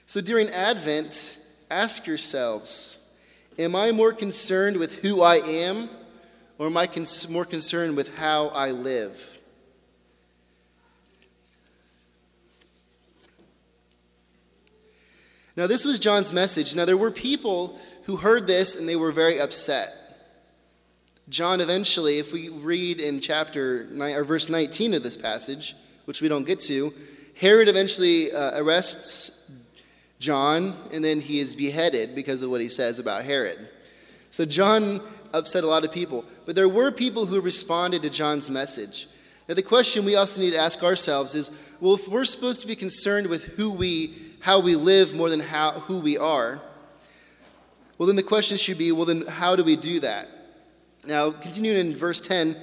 So 0.05 0.21
during 0.21 0.49
Advent, 0.49 1.37
ask 1.69 2.07
yourselves 2.07 2.94
Am 3.57 3.75
I 3.75 3.91
more 3.91 4.11
concerned 4.11 4.77
with 4.77 4.99
who 4.99 5.21
I 5.21 5.35
am, 5.35 5.89
or 6.57 6.67
am 6.67 6.75
I 6.75 6.87
cons- 6.87 7.29
more 7.29 7.45
concerned 7.45 7.95
with 7.95 8.17
how 8.17 8.47
I 8.49 8.71
live? 8.71 9.35
Now, 15.55 15.67
this 15.67 15.85
was 15.85 15.99
John's 15.99 16.33
message. 16.33 16.75
Now, 16.75 16.83
there 16.83 16.97
were 16.97 17.11
people 17.11 17.79
who 18.03 18.17
heard 18.17 18.45
this 18.45 18.75
and 18.75 18.89
they 18.89 18.97
were 18.97 19.13
very 19.13 19.39
upset. 19.39 19.93
John 21.29 21.61
eventually, 21.61 22.19
if 22.19 22.33
we 22.33 22.49
read 22.49 22.99
in 22.99 23.21
chapter 23.21 23.85
9, 23.85 24.15
or 24.15 24.23
verse 24.25 24.49
19 24.49 24.93
of 24.93 25.01
this 25.01 25.15
passage, 25.15 25.73
which 26.03 26.21
we 26.21 26.27
don't 26.27 26.45
get 26.45 26.59
to, 26.61 26.93
Herod 27.39 27.69
eventually 27.69 28.33
uh, 28.33 28.59
arrests 28.59 29.49
John 30.25 30.73
and 30.91 31.05
then 31.05 31.19
he 31.19 31.39
is 31.39 31.55
beheaded 31.55 32.15
because 32.15 32.41
of 32.41 32.49
what 32.49 32.59
he 32.59 32.67
says 32.67 32.97
about 32.97 33.23
Herod. 33.23 33.69
So 34.31 34.43
John 34.43 35.01
upset 35.33 35.63
a 35.63 35.67
lot 35.67 35.85
of 35.85 35.91
people, 35.91 36.25
but 36.47 36.55
there 36.55 36.67
were 36.67 36.91
people 36.91 37.27
who 37.27 37.39
responded 37.39 38.01
to 38.01 38.09
John's 38.09 38.49
message. 38.49 39.07
Now 39.47 39.53
the 39.53 39.61
question 39.61 40.03
we 40.03 40.15
also 40.15 40.41
need 40.41 40.51
to 40.51 40.57
ask 40.57 40.83
ourselves 40.83 41.35
is, 41.35 41.51
well 41.79 41.93
if 41.93 42.07
we're 42.07 42.25
supposed 42.25 42.61
to 42.61 42.67
be 42.67 42.75
concerned 42.75 43.27
with 43.27 43.45
who 43.55 43.71
we 43.71 44.15
how 44.39 44.59
we 44.59 44.75
live 44.75 45.13
more 45.13 45.29
than 45.29 45.39
how 45.39 45.71
who 45.71 45.99
we 45.99 46.17
are, 46.17 46.59
well 47.99 48.07
then 48.07 48.15
the 48.15 48.23
question 48.23 48.57
should 48.57 48.79
be, 48.79 48.91
well 48.91 49.05
then 49.05 49.27
how 49.27 49.55
do 49.55 49.63
we 49.63 49.75
do 49.75 49.99
that? 49.99 50.27
Now, 51.05 51.29
continuing 51.29 51.77
in 51.77 51.95
verse 51.95 52.19
10, 52.19 52.55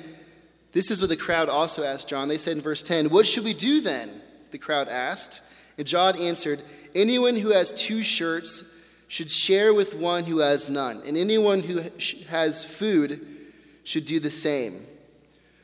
this 0.73 0.91
is 0.91 1.01
what 1.01 1.11
the 1.11 1.17
crowd 1.17 1.49
also 1.49 1.85
asked 1.85 2.09
John. 2.09 2.27
They 2.27 2.39
said 2.39 2.57
in 2.57 2.63
verse 2.63 2.83
10, 2.83 3.11
What 3.11 3.25
should 3.25 3.45
we 3.45 3.55
do 3.55 3.81
then? 3.81 4.21
The 4.51 4.59
crowd 4.59 4.89
asked. 4.89 5.41
And 5.79 5.87
John 5.87 6.19
answered, 6.19 6.61
Anyone 6.95 7.37
who 7.37 7.51
has 7.51 7.73
two 7.73 8.03
shirts 8.03 8.69
should 9.09 9.31
share 9.31 9.75
with 9.75 9.95
one 9.95 10.25
who 10.25 10.39
has 10.39 10.69
none, 10.69 11.03
and 11.07 11.17
anyone 11.17 11.61
who 11.61 11.83
has 12.29 12.65
food 12.65 13.27
should 13.85 14.05
do 14.05 14.21
the 14.21 14.31
same. 14.31 14.87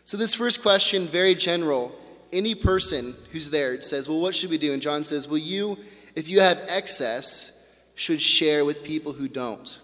So, 0.05 0.17
this 0.17 0.35
first 0.35 0.63
question, 0.63 1.07
very 1.07 1.35
general. 1.35 1.95
Any 2.31 2.55
person 2.55 3.15
who's 3.33 3.51
there 3.51 3.81
says, 3.81 4.09
Well, 4.09 4.21
what 4.21 4.35
should 4.35 4.51
we 4.51 4.59
do? 4.59 4.73
And 4.73 4.83
John 4.83 5.05
says, 5.05 5.27
Well, 5.27 5.39
you, 5.39 5.79
if 6.15 6.29
you 6.29 6.41
have 6.41 6.59
excess, 6.69 7.55
should 7.95 8.23
share 8.23 8.65
with 8.65 8.85
people 8.85 9.13
who 9.13 9.29
don't. 9.29 9.81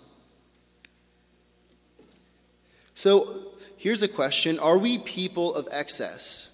So 2.94 3.54
here's 3.76 4.02
a 4.02 4.08
question 4.08 4.58
Are 4.58 4.78
we 4.78 4.98
people 4.98 5.54
of 5.54 5.68
excess? 5.72 6.53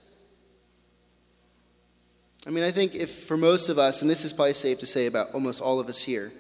I 2.47 2.51
mean, 2.51 2.65
I 2.65 2.71
think 2.71 2.95
if 2.95 3.11
for 3.11 3.37
most 3.37 3.69
of 3.69 3.79
us, 3.79 4.01
and 4.01 4.11
this 4.11 4.25
is 4.25 4.33
probably 4.33 4.55
safe 4.55 4.79
to 4.79 4.87
say 4.87 5.07
about 5.07 5.35
almost 5.35 5.61
all 5.61 5.79
of 5.79 5.89
us 5.89 6.03
here, 6.03 6.33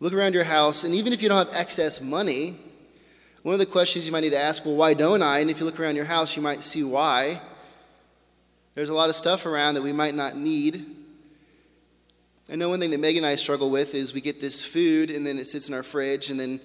look 0.00 0.12
around 0.12 0.34
your 0.34 0.44
house, 0.44 0.82
and 0.82 0.92
even 0.94 1.12
if 1.12 1.22
you 1.22 1.28
don't 1.28 1.38
have 1.38 1.54
excess 1.54 2.00
money, 2.00 2.56
one 3.42 3.52
of 3.52 3.60
the 3.60 3.66
questions 3.66 4.06
you 4.06 4.12
might 4.12 4.20
need 4.20 4.30
to 4.30 4.38
ask, 4.38 4.64
well, 4.64 4.76
why 4.76 4.92
don't 4.92 5.22
I? 5.22 5.38
And 5.38 5.48
if 5.48 5.60
you 5.60 5.66
look 5.66 5.78
around 5.78 5.94
your 5.96 6.04
house, 6.04 6.36
you 6.36 6.42
might 6.42 6.62
see 6.62 6.82
why. 6.82 7.40
There's 8.74 8.88
a 8.88 8.94
lot 8.94 9.08
of 9.08 9.14
stuff 9.14 9.46
around 9.46 9.74
that 9.74 9.82
we 9.82 9.92
might 9.92 10.14
not 10.14 10.36
need. 10.36 10.84
I 12.52 12.56
know 12.56 12.68
one 12.68 12.80
thing 12.80 12.90
that 12.90 12.98
Megan 12.98 13.22
and 13.22 13.32
I 13.32 13.36
struggle 13.36 13.70
with 13.70 13.94
is 13.94 14.12
we 14.12 14.20
get 14.20 14.40
this 14.40 14.64
food 14.64 15.10
and 15.10 15.24
then 15.24 15.38
it 15.38 15.46
sits 15.46 15.68
in 15.68 15.74
our 15.74 15.84
fridge 15.84 16.30
and 16.30 16.40
then 16.40 16.60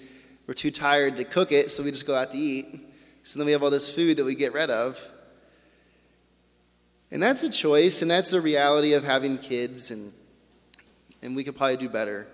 we're 0.47 0.55
too 0.55 0.71
tired 0.71 1.17
to 1.17 1.23
cook 1.23 1.51
it, 1.51 1.71
so 1.71 1.83
we 1.83 1.91
just 1.91 2.07
go 2.07 2.15
out 2.15 2.31
to 2.31 2.37
eat. 2.37 2.65
So 3.23 3.37
then 3.37 3.45
we 3.45 3.51
have 3.51 3.61
all 3.61 3.69
this 3.69 3.93
food 3.93 4.17
that 4.17 4.25
we 4.25 4.33
get 4.33 4.53
rid 4.53 4.69
of. 4.69 4.99
And 7.15 7.23
that's 7.23 7.43
a 7.43 7.49
choice, 7.49 8.01
and 8.01 8.11
that's 8.11 8.31
the 8.31 8.41
reality 8.41 8.91
of 8.91 9.05
having 9.05 9.37
kids, 9.37 9.89
and, 9.89 10.11
and 11.21 11.33
we 11.33 11.45
could 11.45 11.55
probably 11.55 11.77
do 11.77 11.87
better. 11.87 12.27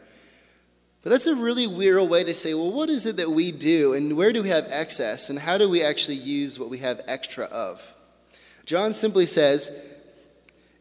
But 1.03 1.11
that's 1.11 1.27
a 1.27 1.35
really 1.35 1.67
weird 1.67 2.09
way 2.09 2.23
to 2.23 2.33
say, 2.33 2.55
well, 2.55 2.71
what 2.71 2.89
is 2.89 3.05
it 3.05 3.17
that 3.17 3.29
we 3.29 3.51
do, 3.51 3.93
and 3.93 4.17
where 4.17 4.33
do 4.33 4.41
we 4.41 4.49
have 4.49 4.65
excess, 4.71 5.29
and 5.29 5.37
how 5.37 5.59
do 5.59 5.69
we 5.69 5.83
actually 5.83 6.17
use 6.17 6.57
what 6.57 6.71
we 6.71 6.79
have 6.79 6.99
extra 7.05 7.45
of? 7.45 7.95
John 8.65 8.93
simply 8.93 9.27
says, 9.27 9.69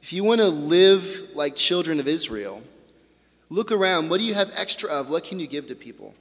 if 0.00 0.14
you 0.14 0.24
want 0.24 0.40
to 0.40 0.48
live 0.48 1.28
like 1.34 1.54
children 1.54 2.00
of 2.00 2.08
Israel, 2.08 2.62
look 3.50 3.70
around. 3.70 4.08
What 4.08 4.18
do 4.18 4.24
you 4.24 4.32
have 4.32 4.50
extra 4.56 4.88
of? 4.88 5.10
What 5.10 5.24
can 5.24 5.38
you 5.38 5.46
give 5.46 5.66
to 5.66 5.74
people? 5.74 6.14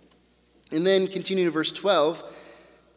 And 0.74 0.86
then 0.86 1.08
continuing 1.08 1.48
to 1.48 1.54
verse 1.54 1.72
12, 1.72 2.26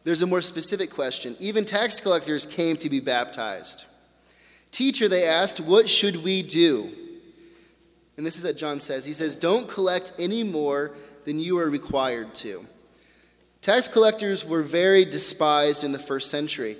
there's 0.02 0.22
a 0.22 0.26
more 0.26 0.40
specific 0.40 0.90
question. 0.90 1.36
Even 1.38 1.64
tax 1.64 2.00
collectors 2.00 2.46
came 2.46 2.76
to 2.78 2.90
be 2.90 2.98
baptized. 2.98 3.86
Teacher, 4.72 5.08
they 5.08 5.24
asked, 5.24 5.60
what 5.60 5.88
should 5.88 6.24
we 6.24 6.42
do? 6.42 6.90
And 8.16 8.26
this 8.26 8.36
is 8.36 8.44
what 8.44 8.56
John 8.56 8.80
says. 8.80 9.04
He 9.04 9.12
says, 9.12 9.36
Don't 9.36 9.68
collect 9.68 10.12
any 10.18 10.42
more 10.42 10.92
than 11.24 11.38
you 11.38 11.58
are 11.58 11.70
required 11.70 12.34
to. 12.36 12.66
Tax 13.60 13.88
collectors 13.88 14.44
were 14.44 14.62
very 14.62 15.04
despised 15.04 15.84
in 15.84 15.92
the 15.92 15.98
first 15.98 16.30
century 16.30 16.76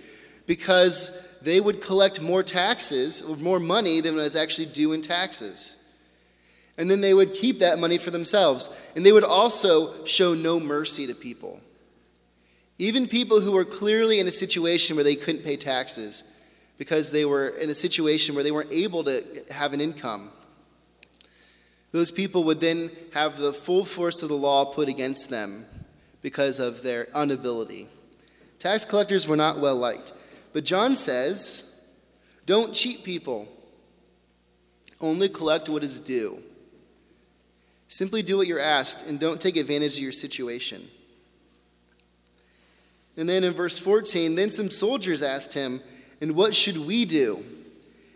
because 0.47 1.31
they 1.41 1.61
would 1.61 1.81
collect 1.81 2.21
more 2.21 2.43
taxes, 2.43 3.23
or 3.23 3.37
more 3.37 3.61
money 3.61 4.01
than 4.01 4.17
was 4.17 4.37
actually 4.37 4.67
due 4.67 4.93
in 4.93 5.01
taxes 5.01 5.83
and 6.79 6.91
then 6.91 7.01
they 7.01 7.15
would 7.15 7.35
keep 7.35 7.59
that 7.59 7.79
money 7.79 7.99
for 7.99 8.11
themselves. 8.11 8.91
And 8.97 9.05
they 9.05 9.13
would 9.13 9.25
also 9.25 10.05
show 10.05 10.35
no 10.35 10.59
mercy 10.59 11.07
to 11.07 11.15
people. 11.15 11.61
Even 12.79 13.07
people 13.07 13.41
who 13.41 13.53
were 13.53 13.65
clearly 13.65 14.19
in 14.19 14.27
a 14.27 14.33
situation 14.33 14.97
where 14.97 15.05
they 15.05 15.15
couldn't 15.15 15.45
pay 15.45 15.57
taxes 15.57 16.25
because 16.79 17.13
they 17.13 17.25
were 17.25 17.49
in 17.49 17.71
a 17.71 17.75
situation 17.75 18.35
where 18.35 18.45
they 18.45 18.51
weren't 18.51 18.73
able 18.73 19.05
to 19.05 19.25
have 19.51 19.73
an 19.73 19.81
income. 19.81 20.31
Those 21.93 22.11
people 22.11 22.45
would 22.45 22.61
then 22.61 22.91
have 23.13 23.37
the 23.37 23.53
full 23.53 23.85
force 23.85 24.23
of 24.23 24.29
the 24.29 24.35
law 24.35 24.65
put 24.65 24.89
against 24.89 25.31
them 25.31 25.67
because 26.23 26.59
of 26.59 26.83
their 26.83 27.09
inability. 27.15 27.89
Tax 28.59 28.85
collectors 28.85 29.29
were 29.29 29.37
not 29.37 29.61
well 29.61 29.77
liked. 29.77 30.13
But 30.53 30.65
John 30.65 30.97
says, 30.97 31.71
don't 32.47 32.75
cheat 32.75 33.05
people, 33.05 33.49
only 35.01 35.29
collect 35.29 35.69
what 35.69 35.83
is 35.83 36.01
due. 36.01 36.43
Simply 37.89 38.23
do 38.23 38.39
what 38.39 38.47
you're 38.47 38.59
asked 38.59 39.07
and 39.07 39.21
don't 39.21 39.41
take 39.41 39.57
advantage 39.57 39.97
of 39.97 40.03
your 40.03 40.13
situation. 40.13 40.89
And 43.17 43.29
then 43.29 43.45
in 43.45 43.53
verse 43.53 43.77
14, 43.79 44.35
then 44.35 44.51
some 44.51 44.71
soldiers 44.71 45.23
asked 45.23 45.53
him, 45.53 45.83
And 46.23 46.37
what 46.37 46.55
should 46.55 46.79
we 46.79 47.05
do? 47.05 47.45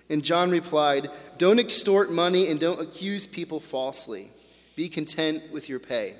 And 0.08 0.24
John 0.24 0.52
replied, 0.52 1.10
Don't 1.38 1.58
extort 1.58 2.10
money 2.10 2.48
and 2.48 2.60
don't 2.60 2.80
accuse 2.80 3.26
people 3.26 3.58
falsely. 3.58 4.30
Be 4.76 4.88
content 4.88 5.42
with 5.52 5.68
your 5.68 5.80
pay. 5.80 6.14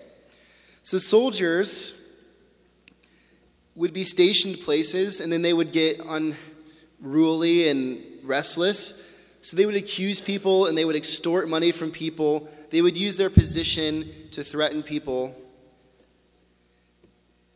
So 0.83 0.99
soldiers 0.99 2.03
would 3.77 3.93
be 3.93 4.03
stationed 4.03 4.61
places 4.61 5.21
and 5.21 5.31
then 5.31 5.43
they 5.43 5.53
would 5.53 5.71
get 5.71 6.01
unruly 7.01 7.69
and 7.69 8.03
restless. 8.25 9.31
So 9.43 9.57
they 9.57 9.65
would 9.65 9.77
accuse 9.77 10.21
people 10.21 10.67
and 10.67 10.77
they 10.77 10.85
would 10.85 10.97
extort 10.97 11.49
money 11.49 11.71
from 11.71 11.93
people. 11.93 12.49
They 12.71 12.83
would 12.83 12.97
use 12.97 13.17
their 13.17 13.31
position 13.31 14.11
to 14.33 14.43
threaten 14.43 14.83
people. 14.83 15.37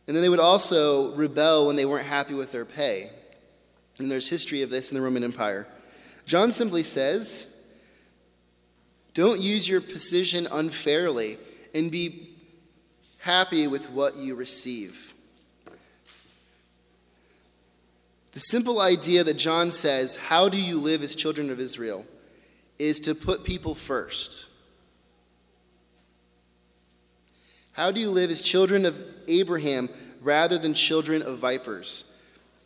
And 0.07 0.15
then 0.15 0.23
they 0.23 0.29
would 0.29 0.39
also 0.39 1.13
rebel 1.15 1.67
when 1.67 1.75
they 1.75 1.85
weren't 1.85 2.05
happy 2.05 2.33
with 2.33 2.53
their 2.53 2.65
pay. 2.65 3.09
And 3.99 4.09
there's 4.09 4.29
history 4.29 4.61
of 4.61 4.69
this 4.69 4.91
in 4.91 4.95
the 4.95 5.01
Roman 5.01 5.23
Empire. 5.23 5.67
John 6.25 6.51
simply 6.51 6.83
says, 6.83 7.47
don't 9.13 9.41
use 9.41 9.67
your 9.67 9.81
position 9.81 10.47
unfairly 10.51 11.37
and 11.73 11.91
be 11.91 12.29
happy 13.19 13.67
with 13.67 13.89
what 13.89 14.15
you 14.15 14.35
receive. 14.35 15.13
The 18.31 18.39
simple 18.39 18.79
idea 18.79 19.25
that 19.25 19.33
John 19.33 19.71
says, 19.71 20.15
How 20.15 20.47
do 20.47 20.61
you 20.61 20.79
live 20.79 21.03
as 21.03 21.15
children 21.15 21.49
of 21.49 21.59
Israel? 21.59 22.05
is 22.79 22.99
to 23.01 23.13
put 23.13 23.43
people 23.43 23.75
first. 23.75 24.47
How 27.73 27.91
do 27.91 27.99
you 27.99 28.09
live 28.09 28.31
as 28.31 28.41
children 28.41 28.87
of 28.87 28.99
Abraham 29.27 29.87
rather 30.19 30.57
than 30.57 30.73
children 30.73 31.21
of 31.21 31.37
vipers? 31.37 32.05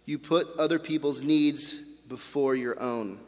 You 0.05 0.19
put 0.19 0.47
other 0.57 0.79
people's 0.79 1.23
needs 1.23 1.79
before 2.07 2.55
your 2.55 2.81
own. 2.81 3.19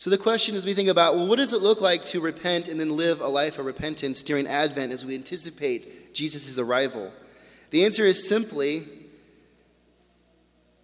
So, 0.00 0.10
the 0.10 0.18
question 0.18 0.54
as 0.54 0.64
we 0.64 0.74
think 0.74 0.88
about, 0.88 1.16
well, 1.16 1.26
what 1.26 1.38
does 1.38 1.52
it 1.52 1.60
look 1.60 1.80
like 1.80 2.04
to 2.06 2.20
repent 2.20 2.68
and 2.68 2.78
then 2.78 2.96
live 2.96 3.20
a 3.20 3.26
life 3.26 3.58
of 3.58 3.66
repentance 3.66 4.22
during 4.22 4.46
Advent 4.46 4.92
as 4.92 5.04
we 5.04 5.16
anticipate 5.16 6.14
Jesus' 6.14 6.56
arrival? 6.56 7.12
The 7.70 7.84
answer 7.84 8.04
is 8.04 8.28
simply 8.28 8.84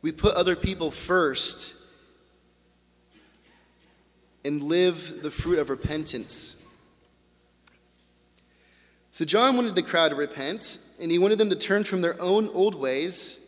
we 0.02 0.11
put 0.11 0.35
other 0.35 0.56
people 0.56 0.90
first 0.90 1.76
and 4.44 4.62
live 4.62 5.23
the 5.23 5.30
fruit 5.30 5.61
of 5.61 5.71
repentance. 5.71 6.56
So, 9.12 9.25
John 9.25 9.54
wanted 9.54 9.76
the 9.76 9.83
crowd 9.83 10.09
to 10.09 10.16
repent, 10.16 10.78
and 11.00 11.09
he 11.12 11.18
wanted 11.21 11.38
them 11.38 11.50
to 11.50 11.56
turn 11.56 11.85
from 11.85 12.00
their 12.00 12.21
own 12.21 12.49
old 12.49 12.75
ways. 12.75 13.38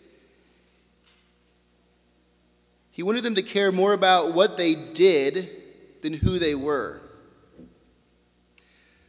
He 2.96 3.02
wanted 3.02 3.24
them 3.24 3.34
to 3.34 3.42
care 3.42 3.70
more 3.70 3.92
about 3.92 4.32
what 4.32 4.56
they 4.56 4.74
did 4.74 5.50
than 6.00 6.14
who 6.14 6.38
they 6.38 6.54
were. 6.54 7.02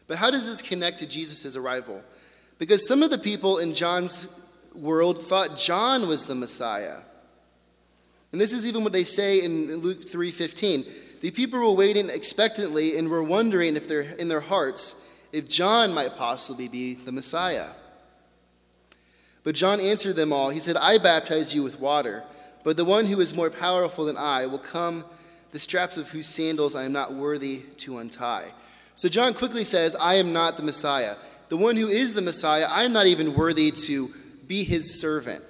But 0.08 0.18
how 0.18 0.30
does 0.30 0.46
this 0.46 0.62
connect 0.62 1.00
to 1.00 1.08
Jesus' 1.08 1.56
arrival? 1.56 2.04
Because 2.60 2.86
some 2.86 3.02
of 3.02 3.12
the 3.12 3.18
people 3.18 3.60
in 3.60 3.74
John's 3.74 4.28
world 4.76 5.24
thought 5.24 5.56
John 5.56 6.10
was 6.10 6.26
the 6.26 6.36
Messiah. 6.36 6.98
And 8.34 8.42
this 8.42 8.52
is 8.52 8.68
even 8.68 8.84
what 8.84 8.92
they 8.92 9.06
say 9.06 9.42
in 9.42 9.78
Luke 9.78 10.06
3:15. 10.06 10.86
The 11.22 11.32
people 11.32 11.58
were 11.58 11.72
waiting 11.72 12.10
expectantly 12.10 12.98
and 12.98 13.08
were 13.08 13.24
wondering 13.24 13.78
if 13.78 13.88
they're 13.88 14.02
in 14.02 14.28
their 14.28 14.42
hearts 14.42 14.98
if 15.32 15.48
John 15.48 15.94
might 15.94 16.18
possibly 16.18 16.68
be 16.68 16.96
the 16.96 17.14
Messiah. 17.14 17.70
But 19.46 19.56
John 19.56 19.80
answered 19.80 20.18
them 20.18 20.34
all. 20.34 20.50
He 20.50 20.60
said, 20.60 20.76
I 20.76 20.98
baptize 20.98 21.56
you 21.56 21.64
with 21.64 21.80
water, 21.80 22.26
but 22.68 22.76
the 22.76 22.84
one 22.84 23.06
who 23.06 23.22
is 23.22 23.34
more 23.34 23.50
powerful 23.50 24.04
than 24.04 24.18
I 24.18 24.46
will 24.46 24.60
come, 24.60 25.06
the 25.52 25.58
straps 25.58 25.96
of 25.96 26.10
whose 26.10 26.28
sandals 26.28 26.76
I 26.76 26.84
am 26.84 26.92
not 26.92 27.14
worthy 27.14 27.60
to 27.78 28.00
untie. 28.00 28.52
So 28.94 29.08
John 29.08 29.34
quickly 29.34 29.64
says, 29.64 29.96
I 29.96 30.16
am 30.16 30.34
not 30.34 30.58
the 30.58 30.64
Messiah. 30.64 31.16
The 31.48 31.56
one 31.56 31.78
who 31.78 31.88
is 31.88 32.14
the 32.14 32.22
Messiah, 32.22 32.66
I 32.70 32.84
am 32.84 32.92
not 32.92 33.06
even 33.06 33.36
worthy 33.36 33.72
to 33.72 34.14
be 34.48 34.66
his 34.66 35.00
servant. 35.00 35.46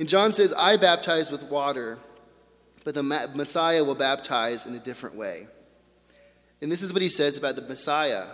And 0.00 0.08
John 0.08 0.32
says, 0.32 0.54
I 0.54 0.78
baptize 0.78 1.30
with 1.30 1.42
water, 1.42 1.98
but 2.82 2.94
the 2.94 3.02
Messiah 3.02 3.84
will 3.84 3.94
baptize 3.94 4.64
in 4.64 4.74
a 4.74 4.78
different 4.78 5.14
way. 5.14 5.46
And 6.62 6.72
this 6.72 6.82
is 6.82 6.90
what 6.90 7.02
he 7.02 7.10
says 7.10 7.36
about 7.36 7.56
the 7.56 7.68
Messiah. 7.68 8.24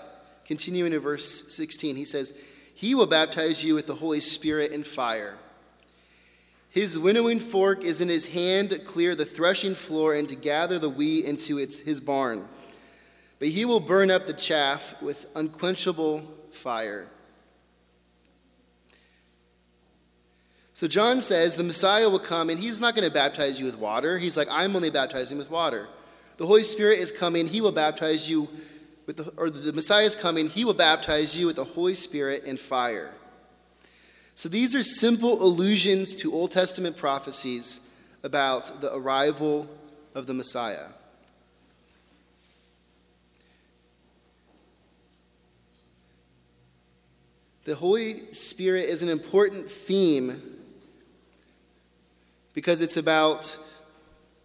Continuing 0.45 0.93
in 0.93 1.01
verse 1.01 1.53
16, 1.53 1.97
he 1.97 2.05
says, 2.05 2.71
He 2.77 2.95
will 2.95 3.07
baptize 3.07 3.65
you 3.65 3.75
with 3.75 3.89
the 3.89 3.97
Holy 3.97 4.21
Spirit 4.21 4.71
and 4.71 4.87
fire. 4.87 5.37
His 6.71 6.99
winnowing 6.99 7.41
fork 7.41 7.83
is 7.83 8.01
in 8.01 8.09
his 8.09 8.27
hand 8.27 8.71
to 8.71 8.79
clear 8.79 9.15
the 9.15 9.25
threshing 9.25 9.75
floor 9.75 10.15
and 10.15 10.29
to 10.29 10.35
gather 10.35 10.79
the 10.79 10.91
wheat 10.91 11.25
into 11.25 11.59
its, 11.59 11.79
his 11.79 12.01
barn. 12.01 12.47
But 13.39 13.49
he 13.49 13.65
will 13.65 13.81
burn 13.81 14.11
up 14.11 14.27
the 14.27 14.33
chaff 14.33 15.01
with 15.01 15.27
unquenchable 15.35 16.23
fire. 16.51 17.09
So 20.75 20.87
John 20.87 21.21
says 21.21 21.57
the 21.57 21.65
Messiah 21.65 22.09
will 22.09 22.21
come 22.21 22.51
and 22.51 22.59
he's 22.61 22.81
not 22.81 22.95
going 22.95 23.09
to 23.09 23.13
baptize 23.13 23.59
you 23.59 23.67
with 23.67 23.79
water. 23.79 24.19
He's 24.19 24.37
like, 24.37 24.49
I'm 24.51 24.77
only 24.77 24.91
baptizing 24.91 25.39
with 25.39 25.51
water. 25.51 25.89
The 26.37 26.47
Holy 26.47 26.63
Spirit 26.63 27.01
is 27.01 27.11
coming. 27.11 27.49
He 27.49 27.61
will 27.61 27.73
baptize 27.73 28.31
you 28.31 28.49
with 29.07 29.17
the, 29.17 29.33
or 29.37 29.51
the 29.51 29.73
Messiah 29.73 30.05
is 30.05 30.15
coming. 30.15 30.49
He 30.49 30.65
will 30.65 30.75
baptize 30.75 31.37
you 31.37 31.47
with 31.47 31.57
the 31.57 31.65
Holy 31.65 31.95
Spirit 31.95 32.45
and 32.45 32.61
fire. 32.61 33.13
So 34.39 34.49
these 34.49 34.73
are 34.77 34.85
simple 34.85 35.43
allusions 35.43 36.15
to 36.15 36.33
Old 36.33 36.53
Testament 36.53 36.97
prophecies 36.97 37.81
about 38.23 38.81
the 38.81 38.95
arrival 38.95 39.67
of 40.15 40.29
the 40.29 40.33
Messiah. 40.33 40.91
The 47.65 47.75
Holy 47.75 48.33
Spirit 48.33 48.89
is 48.89 49.03
an 49.03 49.09
important 49.09 49.69
theme 49.69 50.41
because 52.55 52.81
it's 52.81 52.97
about 52.97 53.59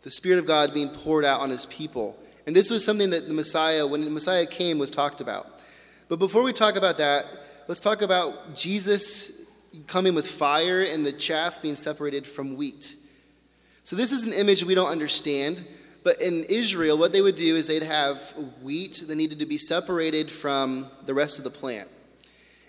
the 0.02 0.10
Spirit 0.10 0.40
of 0.40 0.48
God 0.48 0.74
being 0.74 0.90
poured 0.90 1.24
out 1.24 1.40
on 1.40 1.52
his 1.52 1.68
people. 1.68 2.18
And 2.48 2.56
this 2.56 2.72
was 2.72 2.84
something 2.84 3.12
that 3.12 3.28
the 3.28 3.36
Messiah, 3.36 3.86
when 3.86 4.04
the 4.04 4.10
Messiah 4.10 4.48
came, 4.48 4.80
was 4.80 4.90
talked 4.90 5.22
about. 5.22 5.62
But 6.10 6.18
before 6.18 6.42
we 6.42 6.52
talk 6.52 6.78
about 6.78 6.98
that, 6.98 7.28
let's 7.68 7.80
talk 7.80 8.02
about 8.02 8.56
Jesus 8.56 9.43
coming 9.88 10.16
with 10.16 10.28
fire 10.28 10.84
and 10.84 11.06
the 11.06 11.12
chaff 11.12 11.62
being 11.62 11.76
separated 11.76 12.28
from 12.28 12.56
wheat. 12.56 12.96
So, 13.84 13.96
this 13.96 14.12
is 14.12 14.26
an 14.26 14.34
image 14.34 14.64
we 14.64 14.76
don't 14.76 14.90
understand. 14.90 15.66
But 16.04 16.22
in 16.22 16.44
Israel, 16.46 16.98
what 16.98 17.14
they 17.14 17.22
would 17.22 17.36
do 17.36 17.56
is 17.56 17.68
they'd 17.68 17.82
have 17.82 18.20
wheat 18.62 19.06
that 19.08 19.16
needed 19.16 19.40
to 19.40 19.46
be 19.46 19.58
separated 19.58 20.30
from 20.30 20.90
the 21.06 21.14
rest 21.14 21.38
of 21.38 21.46
the 21.46 21.50
plant. 21.50 21.88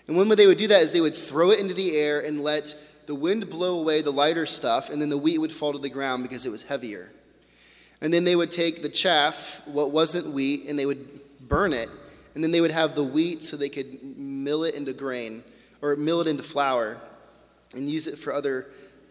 And 0.07 0.15
one 0.15 0.29
way 0.29 0.35
they 0.35 0.47
would 0.47 0.57
do 0.57 0.67
that 0.67 0.81
is 0.81 0.91
they 0.91 1.01
would 1.01 1.15
throw 1.15 1.51
it 1.51 1.59
into 1.59 1.73
the 1.73 1.97
air 1.97 2.21
and 2.21 2.41
let 2.41 2.75
the 3.07 3.15
wind 3.15 3.49
blow 3.49 3.79
away 3.79 4.01
the 4.01 4.11
lighter 4.11 4.45
stuff, 4.45 4.89
and 4.89 5.01
then 5.01 5.09
the 5.09 5.17
wheat 5.17 5.39
would 5.39 5.51
fall 5.51 5.73
to 5.73 5.79
the 5.79 5.89
ground 5.89 6.23
because 6.23 6.45
it 6.45 6.51
was 6.51 6.63
heavier. 6.63 7.11
And 8.01 8.13
then 8.13 8.23
they 8.23 8.35
would 8.35 8.51
take 8.51 8.81
the 8.81 8.89
chaff, 8.89 9.61
what 9.65 9.91
wasn't 9.91 10.33
wheat, 10.33 10.67
and 10.67 10.77
they 10.77 10.85
would 10.85 11.19
burn 11.47 11.73
it. 11.73 11.89
And 12.35 12.43
then 12.43 12.51
they 12.51 12.61
would 12.61 12.71
have 12.71 12.95
the 12.95 13.03
wheat 13.03 13.43
so 13.43 13.57
they 13.57 13.69
could 13.69 14.17
mill 14.17 14.63
it 14.63 14.75
into 14.75 14.93
grain 14.93 15.43
or 15.85 15.95
mill 15.95 16.19
it 16.19 16.25
into 16.25 16.41
flour 16.41 16.99
and 17.75 17.87
use 17.87 18.07
it 18.07 18.17
for 18.17 18.33
other 18.33 18.65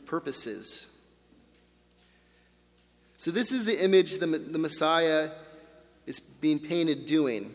purposes. 0.07 0.91
So, 3.17 3.31
this 3.31 3.53
is 3.53 3.65
the 3.65 3.83
image 3.83 4.19
the, 4.19 4.27
the 4.27 4.59
Messiah 4.59 5.31
is 6.05 6.19
being 6.19 6.59
painted 6.59 7.07
doing. 7.07 7.55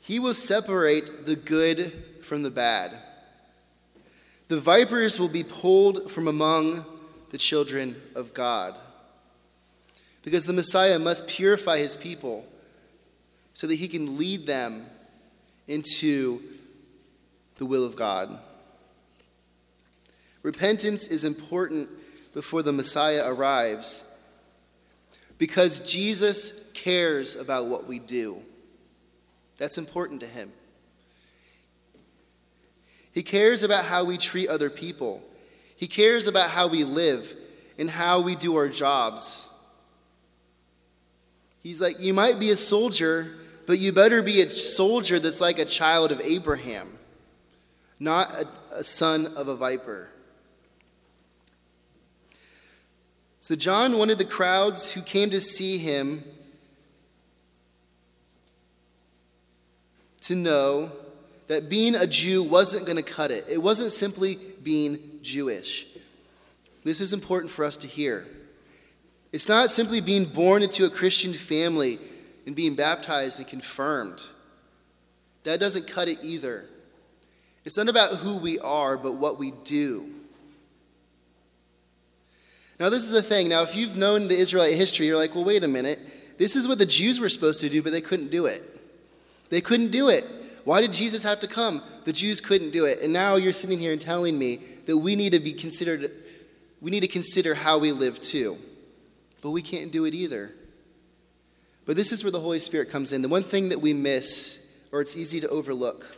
He 0.00 0.18
will 0.18 0.32
separate 0.32 1.26
the 1.26 1.36
good 1.36 1.92
from 2.22 2.42
the 2.42 2.50
bad. 2.50 2.96
The 4.48 4.58
vipers 4.58 5.20
will 5.20 5.28
be 5.28 5.44
pulled 5.44 6.10
from 6.10 6.26
among 6.26 6.86
the 7.30 7.38
children 7.38 7.94
of 8.14 8.32
God 8.32 8.78
because 10.22 10.46
the 10.46 10.54
Messiah 10.54 10.98
must 10.98 11.28
purify 11.28 11.76
his 11.78 11.94
people 11.94 12.46
so 13.52 13.66
that 13.66 13.74
he 13.74 13.86
can 13.86 14.16
lead 14.16 14.46
them 14.46 14.86
into 15.68 16.40
the 17.56 17.66
will 17.66 17.84
of 17.84 17.96
God. 17.96 18.38
Repentance 20.46 21.08
is 21.08 21.24
important 21.24 21.90
before 22.32 22.62
the 22.62 22.72
Messiah 22.72 23.24
arrives 23.26 24.04
because 25.38 25.80
Jesus 25.80 26.70
cares 26.72 27.34
about 27.34 27.66
what 27.66 27.88
we 27.88 27.98
do. 27.98 28.36
That's 29.56 29.76
important 29.76 30.20
to 30.20 30.28
him. 30.28 30.52
He 33.10 33.24
cares 33.24 33.64
about 33.64 33.86
how 33.86 34.04
we 34.04 34.18
treat 34.18 34.46
other 34.46 34.70
people. 34.70 35.20
He 35.76 35.88
cares 35.88 36.28
about 36.28 36.50
how 36.50 36.68
we 36.68 36.84
live 36.84 37.34
and 37.76 37.90
how 37.90 38.20
we 38.20 38.36
do 38.36 38.54
our 38.54 38.68
jobs. 38.68 39.48
He's 41.60 41.80
like, 41.80 41.98
You 41.98 42.14
might 42.14 42.38
be 42.38 42.50
a 42.50 42.56
soldier, 42.56 43.34
but 43.66 43.80
you 43.80 43.90
better 43.90 44.22
be 44.22 44.42
a 44.42 44.50
soldier 44.50 45.18
that's 45.18 45.40
like 45.40 45.58
a 45.58 45.64
child 45.64 46.12
of 46.12 46.20
Abraham, 46.20 47.00
not 47.98 48.30
a, 48.30 48.48
a 48.70 48.84
son 48.84 49.26
of 49.34 49.48
a 49.48 49.56
viper. 49.56 50.10
So 53.46 53.54
John 53.54 53.96
wanted 53.96 54.18
the 54.18 54.24
crowds 54.24 54.90
who 54.90 55.02
came 55.02 55.30
to 55.30 55.40
see 55.40 55.78
him 55.78 56.24
to 60.22 60.34
know 60.34 60.90
that 61.46 61.68
being 61.68 61.94
a 61.94 62.08
Jew 62.08 62.42
wasn't 62.42 62.86
going 62.86 62.96
to 62.96 63.04
cut 63.04 63.30
it. 63.30 63.44
It 63.48 63.62
wasn't 63.62 63.92
simply 63.92 64.36
being 64.64 64.98
Jewish. 65.22 65.86
This 66.82 67.00
is 67.00 67.12
important 67.12 67.52
for 67.52 67.64
us 67.64 67.76
to 67.76 67.86
hear. 67.86 68.26
It's 69.30 69.48
not 69.48 69.70
simply 69.70 70.00
being 70.00 70.24
born 70.24 70.64
into 70.64 70.84
a 70.84 70.90
Christian 70.90 71.32
family 71.32 72.00
and 72.46 72.56
being 72.56 72.74
baptized 72.74 73.38
and 73.38 73.46
confirmed. 73.46 74.26
That 75.44 75.60
doesn't 75.60 75.86
cut 75.86 76.08
it 76.08 76.18
either. 76.20 76.64
It's 77.64 77.78
not 77.78 77.88
about 77.88 78.14
who 78.14 78.38
we 78.38 78.58
are, 78.58 78.96
but 78.96 79.12
what 79.12 79.38
we 79.38 79.52
do. 79.62 80.15
Now, 82.78 82.90
this 82.90 83.04
is 83.04 83.10
the 83.10 83.22
thing. 83.22 83.48
Now, 83.48 83.62
if 83.62 83.74
you've 83.74 83.96
known 83.96 84.28
the 84.28 84.36
Israelite 84.36 84.74
history, 84.74 85.06
you're 85.06 85.16
like, 85.16 85.34
well, 85.34 85.44
wait 85.44 85.64
a 85.64 85.68
minute. 85.68 85.98
This 86.38 86.56
is 86.56 86.68
what 86.68 86.78
the 86.78 86.86
Jews 86.86 87.18
were 87.18 87.28
supposed 87.28 87.60
to 87.62 87.68
do, 87.68 87.82
but 87.82 87.92
they 87.92 88.02
couldn't 88.02 88.30
do 88.30 88.46
it. 88.46 88.62
They 89.48 89.60
couldn't 89.60 89.90
do 89.90 90.08
it. 90.08 90.24
Why 90.64 90.80
did 90.80 90.92
Jesus 90.92 91.22
have 91.22 91.40
to 91.40 91.46
come? 91.46 91.82
The 92.04 92.12
Jews 92.12 92.40
couldn't 92.40 92.70
do 92.70 92.84
it. 92.84 93.00
And 93.00 93.12
now 93.12 93.36
you're 93.36 93.52
sitting 93.52 93.78
here 93.78 93.92
and 93.92 94.00
telling 94.00 94.38
me 94.38 94.56
that 94.86 94.98
we 94.98 95.16
need 95.16 95.32
to 95.32 95.40
be 95.40 95.52
considered, 95.52 96.10
we 96.80 96.90
need 96.90 97.00
to 97.00 97.08
consider 97.08 97.54
how 97.54 97.78
we 97.78 97.92
live 97.92 98.20
too 98.20 98.58
but 99.46 99.52
we 99.52 99.62
can't 99.62 99.92
do 99.92 100.04
it 100.06 100.12
either. 100.12 100.52
But 101.84 101.94
this 101.94 102.10
is 102.10 102.24
where 102.24 102.32
the 102.32 102.40
Holy 102.40 102.58
Spirit 102.58 102.90
comes 102.90 103.12
in. 103.12 103.22
The 103.22 103.28
one 103.28 103.44
thing 103.44 103.68
that 103.68 103.80
we 103.80 103.92
miss, 103.92 104.66
or 104.90 105.00
it's 105.00 105.16
easy 105.16 105.38
to 105.40 105.48
overlook. 105.48 106.15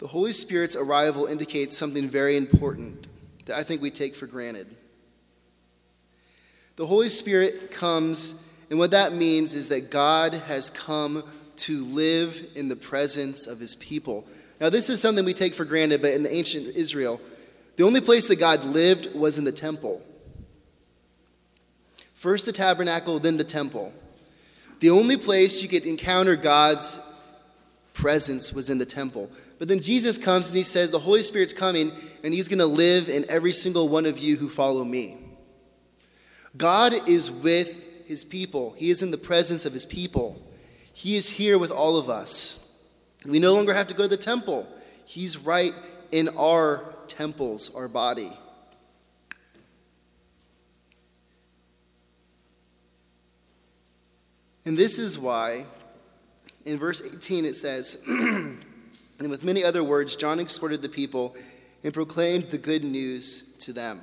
The 0.00 0.06
Holy 0.06 0.32
Spirit's 0.32 0.76
arrival 0.76 1.26
indicates 1.26 1.76
something 1.76 2.08
very 2.08 2.38
important 2.38 3.06
that 3.44 3.58
I 3.58 3.62
think 3.62 3.82
we 3.82 3.90
take 3.90 4.14
for 4.14 4.26
granted. 4.26 4.66
The 6.76 6.86
Holy 6.86 7.10
Spirit 7.10 7.70
comes, 7.70 8.42
and 8.70 8.78
what 8.78 8.92
that 8.92 9.12
means 9.12 9.52
is 9.52 9.68
that 9.68 9.90
God 9.90 10.32
has 10.32 10.70
come 10.70 11.22
to 11.56 11.84
live 11.84 12.48
in 12.54 12.68
the 12.68 12.76
presence 12.76 13.46
of 13.46 13.60
his 13.60 13.76
people. 13.76 14.26
Now, 14.58 14.70
this 14.70 14.88
is 14.88 15.02
something 15.02 15.22
we 15.22 15.34
take 15.34 15.52
for 15.52 15.66
granted, 15.66 16.00
but 16.00 16.14
in 16.14 16.22
the 16.22 16.34
ancient 16.34 16.74
Israel, 16.74 17.20
the 17.76 17.84
only 17.84 18.00
place 18.00 18.26
that 18.28 18.40
God 18.40 18.64
lived 18.64 19.14
was 19.14 19.36
in 19.36 19.44
the 19.44 19.52
temple. 19.52 20.00
First 22.14 22.46
the 22.46 22.52
tabernacle, 22.52 23.18
then 23.18 23.36
the 23.36 23.44
temple. 23.44 23.92
The 24.80 24.88
only 24.88 25.18
place 25.18 25.62
you 25.62 25.68
could 25.68 25.84
encounter 25.84 26.36
God's 26.36 27.06
presence 27.92 28.52
was 28.52 28.70
in 28.70 28.78
the 28.78 28.86
temple. 28.86 29.30
But 29.58 29.68
then 29.68 29.80
Jesus 29.80 30.18
comes 30.18 30.48
and 30.48 30.56
he 30.56 30.62
says, 30.62 30.90
The 30.90 30.98
Holy 30.98 31.22
Spirit's 31.22 31.52
coming, 31.52 31.92
and 32.22 32.32
he's 32.32 32.48
going 32.48 32.58
to 32.58 32.66
live 32.66 33.08
in 33.08 33.24
every 33.28 33.52
single 33.52 33.88
one 33.88 34.06
of 34.06 34.18
you 34.18 34.36
who 34.36 34.48
follow 34.48 34.84
me. 34.84 35.18
God 36.56 37.08
is 37.08 37.30
with 37.30 38.06
his 38.06 38.24
people, 38.24 38.74
he 38.76 38.90
is 38.90 39.02
in 39.02 39.10
the 39.10 39.18
presence 39.18 39.64
of 39.66 39.72
his 39.72 39.86
people. 39.86 40.40
He 40.92 41.16
is 41.16 41.30
here 41.30 41.56
with 41.58 41.70
all 41.70 41.96
of 41.96 42.10
us. 42.10 42.56
We 43.24 43.38
no 43.38 43.54
longer 43.54 43.72
have 43.72 43.88
to 43.88 43.94
go 43.94 44.02
to 44.02 44.08
the 44.08 44.16
temple, 44.16 44.66
he's 45.04 45.38
right 45.38 45.72
in 46.10 46.28
our 46.36 46.94
temples 47.06 47.74
our 47.74 47.88
body. 47.88 48.32
And 54.64 54.76
this 54.76 54.98
is 54.98 55.18
why, 55.18 55.66
in 56.64 56.78
verse 56.78 57.02
18, 57.02 57.44
it 57.44 57.56
says, 57.56 58.02
And 59.20 59.28
with 59.28 59.44
many 59.44 59.62
other 59.62 59.84
words, 59.84 60.16
John 60.16 60.40
exhorted 60.40 60.80
the 60.82 60.88
people 60.88 61.36
and 61.84 61.92
proclaimed 61.92 62.44
the 62.44 62.58
good 62.58 62.84
news 62.84 63.54
to 63.60 63.72
them. 63.72 64.00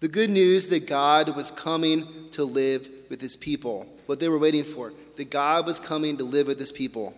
The 0.00 0.08
good 0.08 0.30
news 0.30 0.68
that 0.68 0.86
God 0.86 1.34
was 1.34 1.50
coming 1.50 2.06
to 2.32 2.44
live 2.44 2.88
with 3.08 3.20
his 3.20 3.36
people, 3.36 3.86
what 4.06 4.20
they 4.20 4.28
were 4.28 4.38
waiting 4.38 4.64
for, 4.64 4.92
that 5.16 5.30
God 5.30 5.66
was 5.66 5.80
coming 5.80 6.18
to 6.18 6.24
live 6.24 6.46
with 6.46 6.58
his 6.58 6.72
people. 6.72 7.14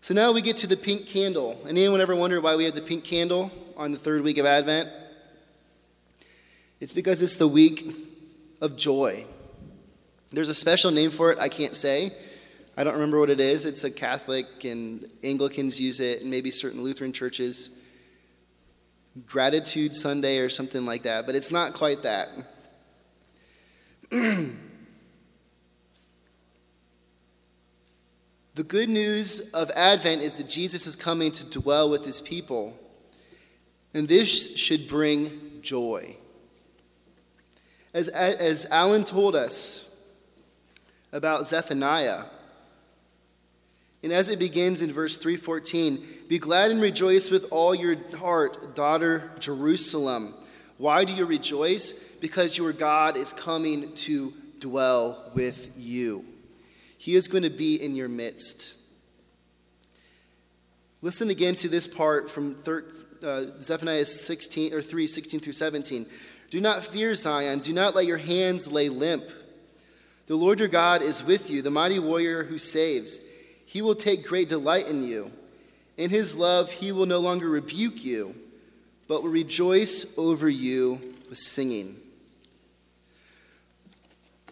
So 0.00 0.12
now 0.12 0.32
we 0.32 0.42
get 0.42 0.56
to 0.58 0.66
the 0.66 0.76
pink 0.76 1.06
candle. 1.06 1.60
And 1.66 1.78
anyone 1.78 2.00
ever 2.00 2.16
wonder 2.16 2.40
why 2.40 2.56
we 2.56 2.64
have 2.64 2.74
the 2.74 2.82
pink 2.82 3.04
candle 3.04 3.50
on 3.76 3.92
the 3.92 3.98
third 3.98 4.22
week 4.22 4.38
of 4.38 4.46
Advent? 4.46 4.88
It's 6.80 6.94
because 6.94 7.22
it's 7.22 7.36
the 7.36 7.48
week 7.48 7.94
of 8.60 8.76
joy. 8.76 9.24
There's 10.30 10.48
a 10.50 10.54
special 10.54 10.90
name 10.90 11.10
for 11.10 11.32
it 11.32 11.38
I 11.38 11.48
can't 11.48 11.74
say. 11.74 12.12
I 12.76 12.84
don't 12.84 12.94
remember 12.94 13.18
what 13.18 13.30
it 13.30 13.40
is. 13.40 13.66
It's 13.66 13.82
a 13.84 13.90
Catholic 13.90 14.64
and 14.64 15.08
Anglicans 15.24 15.80
use 15.80 16.00
it, 16.00 16.20
and 16.20 16.30
maybe 16.30 16.50
certain 16.50 16.82
Lutheran 16.82 17.12
churches. 17.12 17.70
Gratitude 19.26 19.96
Sunday 19.96 20.38
or 20.38 20.48
something 20.48 20.84
like 20.86 21.02
that, 21.02 21.26
but 21.26 21.34
it's 21.34 21.50
not 21.50 21.72
quite 21.72 22.02
that. 22.04 22.28
the 24.10 24.52
good 28.66 28.88
news 28.88 29.40
of 29.50 29.72
Advent 29.72 30.22
is 30.22 30.36
that 30.36 30.48
Jesus 30.48 30.86
is 30.86 30.94
coming 30.94 31.32
to 31.32 31.46
dwell 31.46 31.90
with 31.90 32.04
his 32.04 32.20
people, 32.20 32.78
and 33.92 34.06
this 34.06 34.56
should 34.56 34.86
bring 34.86 35.60
joy. 35.62 36.16
As, 37.92 38.06
as 38.08 38.66
Alan 38.66 39.02
told 39.02 39.34
us 39.34 39.87
about 41.12 41.46
Zephaniah, 41.46 42.24
and 44.02 44.12
as 44.12 44.28
it 44.28 44.38
begins 44.38 44.80
in 44.80 44.92
verse 44.92 45.18
314, 45.18 46.04
be 46.28 46.38
glad 46.38 46.70
and 46.70 46.80
rejoice 46.80 47.30
with 47.30 47.46
all 47.50 47.74
your 47.74 47.96
heart, 48.16 48.76
daughter 48.76 49.32
Jerusalem. 49.40 50.34
Why 50.76 51.04
do 51.04 51.12
you 51.12 51.26
rejoice? 51.26 52.12
Because 52.20 52.56
your 52.56 52.72
God 52.72 53.16
is 53.16 53.32
coming 53.32 53.92
to 53.94 54.32
dwell 54.60 55.30
with 55.34 55.72
you. 55.76 56.24
He 56.96 57.16
is 57.16 57.26
going 57.26 57.42
to 57.42 57.50
be 57.50 57.82
in 57.82 57.96
your 57.96 58.08
midst. 58.08 58.76
Listen 61.02 61.30
again 61.30 61.54
to 61.56 61.68
this 61.68 61.86
part 61.86 62.30
from 62.30 62.56
uh, 63.22 63.42
Zephaniah 63.60 64.04
16 64.04 64.74
or 64.74 64.82
3 64.82 65.06
16 65.06 65.40
through 65.40 65.52
17. 65.52 66.06
Do 66.50 66.60
not 66.60 66.84
fear 66.84 67.14
Zion, 67.14 67.58
do 67.58 67.72
not 67.72 67.94
let 67.94 68.06
your 68.06 68.16
hands 68.16 68.70
lay 68.70 68.88
limp. 68.88 69.28
The 70.28 70.36
Lord 70.36 70.58
your 70.60 70.68
God 70.68 71.00
is 71.00 71.24
with 71.24 71.50
you, 71.50 71.62
the 71.62 71.70
mighty 71.70 71.98
warrior 71.98 72.44
who 72.44 72.58
saves. 72.58 73.20
He 73.64 73.80
will 73.80 73.94
take 73.94 74.26
great 74.26 74.50
delight 74.50 74.86
in 74.86 75.02
you. 75.02 75.32
In 75.96 76.10
his 76.10 76.36
love, 76.36 76.70
he 76.70 76.92
will 76.92 77.06
no 77.06 77.18
longer 77.18 77.48
rebuke 77.48 78.04
you, 78.04 78.34
but 79.08 79.22
will 79.22 79.30
rejoice 79.30 80.16
over 80.18 80.46
you 80.46 81.00
with 81.30 81.38
singing. 81.38 81.96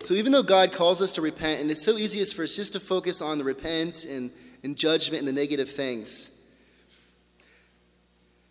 So, 0.02 0.14
even 0.14 0.32
though 0.32 0.42
God 0.42 0.72
calls 0.72 1.02
us 1.02 1.12
to 1.12 1.20
repent, 1.20 1.60
and 1.60 1.70
it's 1.70 1.84
so 1.84 1.98
easy 1.98 2.24
for 2.24 2.44
us 2.44 2.56
just 2.56 2.72
to 2.72 2.80
focus 2.80 3.20
on 3.20 3.36
the 3.36 3.44
repent 3.44 4.06
and, 4.06 4.30
and 4.62 4.76
judgment 4.76 5.18
and 5.18 5.28
the 5.28 5.32
negative 5.32 5.68
things, 5.68 6.30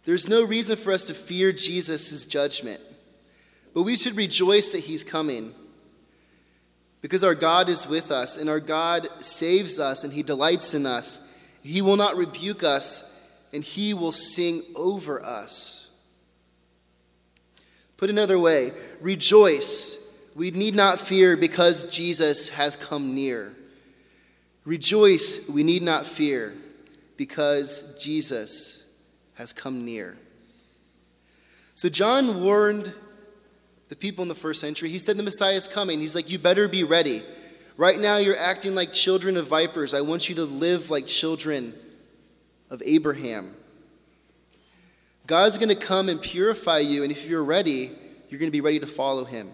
there's 0.06 0.30
no 0.30 0.46
reason 0.46 0.78
for 0.78 0.92
us 0.92 1.04
to 1.06 1.16
fear 1.16 1.52
Jesus' 1.52 2.28
judgment. 2.28 2.82
But 3.74 3.82
we 3.82 3.96
should 3.96 4.16
rejoice 4.16 4.72
that 4.74 4.82
he's 4.82 5.04
coming. 5.04 5.56
Because 7.06 7.24
our 7.24 7.36
God 7.36 7.70
is 7.70 7.88
with 7.88 8.10
us, 8.10 8.36
and 8.36 8.50
our 8.50 8.60
God 8.60 9.08
saves 9.20 9.80
us, 9.80 10.04
and 10.04 10.12
He 10.12 10.24
delights 10.24 10.74
in 10.74 10.88
us. 10.88 11.56
He 11.62 11.84
will 11.84 11.98
not 11.98 12.18
rebuke 12.18 12.63
us, 12.63 13.15
and 13.54 13.63
He 13.63 13.94
will 13.94 14.12
sing 14.12 14.63
over 14.76 15.24
us. 15.24 15.88
Put 17.98 18.10
another 18.10 18.39
way, 18.39 18.72
rejoice. 19.02 20.04
We 20.34 20.50
need 20.50 20.74
not 20.74 21.00
fear 21.00 21.38
because 21.38 21.96
Jesus 21.96 22.50
has 22.50 22.76
come 22.76 23.13
near. 23.13 23.54
Rejoice, 24.65 25.48
we 25.48 25.62
need 25.62 25.84
not 25.84 26.08
fear 26.08 26.56
because 27.18 27.84
Jesus 28.04 28.84
has 29.36 29.54
come 29.54 29.86
near. 29.86 30.18
So 31.76 31.88
John 31.88 32.41
warned 32.41 32.91
the 33.89 33.95
people 33.95 34.24
in 34.24 34.30
the 34.30 34.36
first 34.36 34.62
century. 34.62 34.89
He 34.89 35.00
said 35.00 35.17
the 35.17 35.24
Messiah 35.24 35.56
is 35.56 35.67
coming. 35.67 36.00
He's 36.00 36.15
like, 36.15 36.30
You 36.30 36.39
better 36.39 36.67
be 36.67 36.84
ready. 36.84 37.24
Right 37.78 38.00
now, 38.00 38.17
you're 38.17 38.38
acting 38.38 38.74
like 38.74 38.91
children 38.91 39.36
of 39.36 39.48
vipers. 39.48 39.93
I 39.93 40.02
want 40.02 40.30
you 40.30 40.36
to 40.36 40.45
live 40.45 40.89
like 40.89 41.06
children 41.06 41.74
of 42.69 42.82
Abraham. 42.86 43.54
God's 45.28 45.58
going 45.58 45.69
to 45.69 45.76
come 45.76 46.08
and 46.08 46.21
purify 46.21 46.80
you, 46.80 47.04
and 47.04 47.12
if 47.12 47.28
you're 47.28 47.43
ready, 47.43 47.91
you're 48.30 48.39
going 48.39 48.50
to 48.50 48.56
be 48.56 48.62
ready 48.62 48.80
to 48.80 48.88
follow 48.88 49.26
him. 49.26 49.50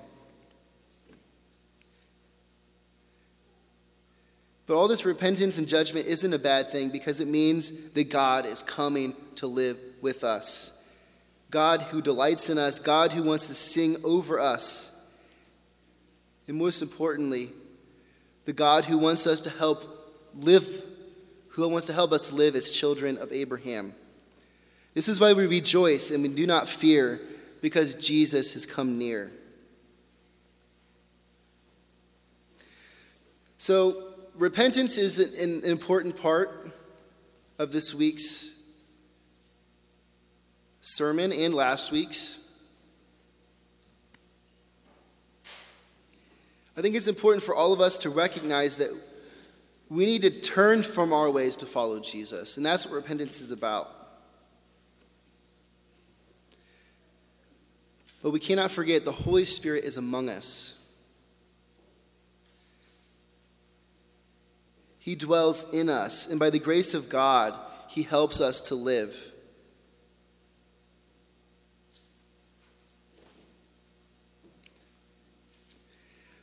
But 4.67 4.75
all 4.75 4.87
this 4.87 5.03
repentance 5.05 5.57
and 5.57 5.67
judgment 5.67 6.07
isn't 6.07 6.33
a 6.33 6.39
bad 6.39 6.69
thing 6.69 6.91
because 6.91 7.19
it 7.19 7.27
means 7.27 7.89
that 7.91 8.09
God 8.09 8.45
is 8.45 8.61
coming 8.61 9.15
to 9.35 9.47
live 9.47 9.77
with 10.01 10.23
us. 10.23 10.73
God 11.51 11.81
who 11.81 12.01
delights 12.01 12.49
in 12.49 12.57
us, 12.57 12.79
God 12.79 13.11
who 13.11 13.23
wants 13.23 13.47
to 13.47 13.53
sing 13.53 13.97
over 14.03 14.39
us. 14.39 14.87
And 16.47 16.57
most 16.57 16.81
importantly, 16.81 17.49
the 18.45 18.53
God 18.53 18.85
who 18.85 18.97
wants 18.97 19.27
us 19.27 19.41
to 19.41 19.49
help 19.49 19.83
live, 20.33 20.65
who 21.49 21.67
wants 21.67 21.87
to 21.87 21.93
help 21.93 22.13
us 22.13 22.31
live 22.31 22.55
as 22.55 22.71
children 22.71 23.17
of 23.17 23.33
Abraham. 23.33 23.93
This 24.93 25.07
is 25.07 25.19
why 25.19 25.33
we 25.33 25.45
rejoice 25.45 26.09
and 26.09 26.23
we 26.23 26.29
do 26.29 26.47
not 26.47 26.67
fear, 26.67 27.19
because 27.61 27.95
Jesus 27.95 28.53
has 28.53 28.65
come 28.65 28.97
near. 28.97 29.31
So, 33.57 34.13
repentance 34.35 34.97
is 34.97 35.19
an 35.19 35.63
important 35.63 36.19
part 36.19 36.73
of 37.59 37.71
this 37.71 37.93
week's 37.93 38.50
sermon 40.81 41.31
and 41.31 41.53
last 41.53 41.91
week's. 41.91 42.39
I 46.75 46.81
think 46.81 46.95
it's 46.95 47.07
important 47.07 47.43
for 47.43 47.53
all 47.53 47.73
of 47.73 47.81
us 47.81 47.99
to 47.99 48.09
recognize 48.09 48.77
that 48.77 48.89
we 49.89 50.05
need 50.05 50.21
to 50.23 50.29
turn 50.31 50.83
from 50.83 51.13
our 51.13 51.29
ways 51.29 51.57
to 51.57 51.65
follow 51.65 51.99
Jesus, 51.99 52.57
and 52.57 52.65
that's 52.65 52.85
what 52.85 52.95
repentance 52.95 53.41
is 53.41 53.51
about. 53.51 53.89
But 58.23 58.31
we 58.31 58.39
cannot 58.39 58.71
forget 58.71 59.03
the 59.03 59.11
Holy 59.11 59.45
Spirit 59.45 59.83
is 59.83 59.97
among 59.97 60.29
us. 60.29 60.77
He 64.99 65.15
dwells 65.15 65.71
in 65.73 65.89
us, 65.89 66.29
and 66.29 66.39
by 66.39 66.51
the 66.51 66.59
grace 66.59 66.93
of 66.93 67.09
God, 67.09 67.59
He 67.89 68.03
helps 68.03 68.39
us 68.39 68.61
to 68.69 68.75
live. 68.75 69.30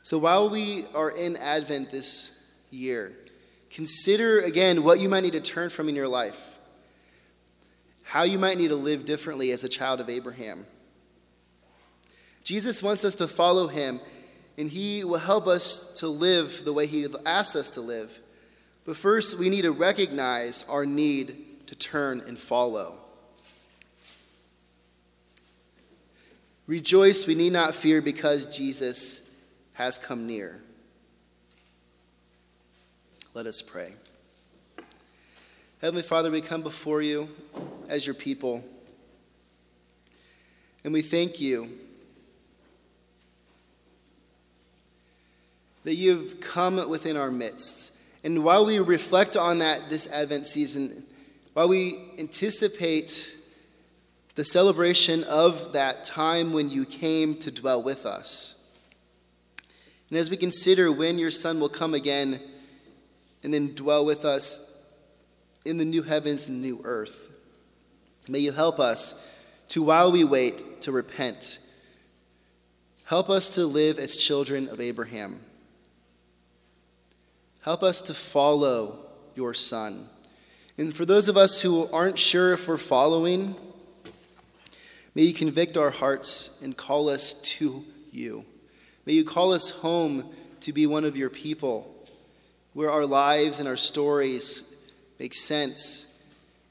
So 0.09 0.17
while 0.17 0.49
we 0.49 0.85
are 0.95 1.11
in 1.11 1.35
Advent 1.35 1.91
this 1.91 2.31
year, 2.71 3.13
consider 3.69 4.39
again 4.39 4.83
what 4.83 4.99
you 4.99 5.07
might 5.07 5.21
need 5.21 5.33
to 5.33 5.39
turn 5.39 5.69
from 5.69 5.87
in 5.87 5.95
your 5.95 6.07
life, 6.07 6.57
how 8.01 8.23
you 8.23 8.39
might 8.39 8.57
need 8.57 8.69
to 8.69 8.75
live 8.75 9.05
differently 9.05 9.51
as 9.51 9.63
a 9.63 9.69
child 9.69 10.01
of 10.01 10.09
Abraham. 10.09 10.65
Jesus 12.43 12.81
wants 12.81 13.05
us 13.05 13.13
to 13.17 13.27
follow 13.27 13.67
him, 13.67 13.99
and 14.57 14.71
he 14.71 15.03
will 15.03 15.19
help 15.19 15.45
us 15.45 15.93
to 15.99 16.07
live 16.07 16.65
the 16.65 16.73
way 16.73 16.87
he 16.87 17.05
asks 17.23 17.55
us 17.55 17.69
to 17.69 17.81
live. 17.81 18.19
But 18.85 18.97
first, 18.97 19.37
we 19.37 19.51
need 19.51 19.61
to 19.61 19.71
recognize 19.71 20.65
our 20.67 20.87
need 20.87 21.67
to 21.67 21.75
turn 21.75 22.23
and 22.25 22.39
follow. 22.39 22.97
Rejoice, 26.65 27.27
we 27.27 27.35
need 27.35 27.53
not 27.53 27.75
fear 27.75 28.01
because 28.01 28.45
Jesus 28.45 29.28
has 29.79 29.97
come 29.97 30.27
near. 30.27 30.59
Let 33.33 33.45
us 33.45 33.61
pray. 33.61 33.93
Heavenly 35.79 36.03
Father, 36.03 36.29
we 36.29 36.41
come 36.41 36.61
before 36.61 37.01
you 37.01 37.29
as 37.87 38.05
your 38.05 38.13
people, 38.13 38.61
and 40.83 40.91
we 40.91 41.01
thank 41.01 41.39
you 41.39 41.69
that 45.85 45.95
you've 45.95 46.41
come 46.41 46.89
within 46.89 47.15
our 47.15 47.31
midst. 47.31 47.93
And 48.25 48.43
while 48.43 48.65
we 48.65 48.79
reflect 48.79 49.37
on 49.37 49.59
that 49.59 49.89
this 49.89 50.11
Advent 50.11 50.45
season, 50.45 51.05
while 51.53 51.69
we 51.69 51.99
anticipate 52.17 53.33
the 54.35 54.43
celebration 54.43 55.23
of 55.23 55.71
that 55.71 56.03
time 56.03 56.51
when 56.51 56.69
you 56.69 56.85
came 56.85 57.35
to 57.35 57.49
dwell 57.49 57.81
with 57.81 58.05
us, 58.05 58.57
And 60.09 60.17
as 60.17 60.29
we 60.29 60.37
consider 60.37 60.91
when 60.91 61.19
your 61.19 61.31
Son 61.31 61.59
will 61.59 61.69
come 61.69 61.93
again 61.93 62.39
and 63.43 63.53
then 63.53 63.75
dwell 63.75 64.05
with 64.05 64.25
us 64.25 64.59
in 65.65 65.77
the 65.77 65.85
new 65.85 66.01
heavens 66.01 66.47
and 66.47 66.61
new 66.61 66.81
earth, 66.83 67.31
may 68.27 68.39
you 68.39 68.51
help 68.51 68.79
us 68.79 69.35
to, 69.69 69.83
while 69.83 70.11
we 70.11 70.23
wait, 70.23 70.81
to 70.81 70.91
repent. 70.91 71.59
Help 73.05 73.29
us 73.29 73.49
to 73.49 73.65
live 73.65 73.99
as 73.99 74.17
children 74.17 74.67
of 74.69 74.79
Abraham. 74.79 75.41
Help 77.61 77.83
us 77.83 78.01
to 78.03 78.13
follow 78.13 78.99
your 79.35 79.53
Son. 79.53 80.07
And 80.77 80.95
for 80.95 81.05
those 81.05 81.27
of 81.27 81.37
us 81.37 81.61
who 81.61 81.87
aren't 81.91 82.17
sure 82.17 82.53
if 82.53 82.67
we're 82.67 82.77
following, 82.77 83.55
may 85.13 85.23
you 85.23 85.33
convict 85.33 85.77
our 85.77 85.91
hearts 85.91 86.57
and 86.63 86.75
call 86.75 87.09
us 87.09 87.33
to 87.33 87.83
you. 88.11 88.45
May 89.09 89.15
you 89.15 89.25
call 89.25 89.53
us 89.53 89.71
home 89.71 90.29
to 90.59 90.71
be 90.71 90.85
one 90.85 91.03
of 91.03 91.17
your 91.17 91.31
people, 91.31 91.91
where 92.73 92.91
our 92.91 93.07
lives 93.07 93.57
and 93.57 93.67
our 93.67 93.75
stories 93.75 94.75
make 95.17 95.33
sense 95.33 96.05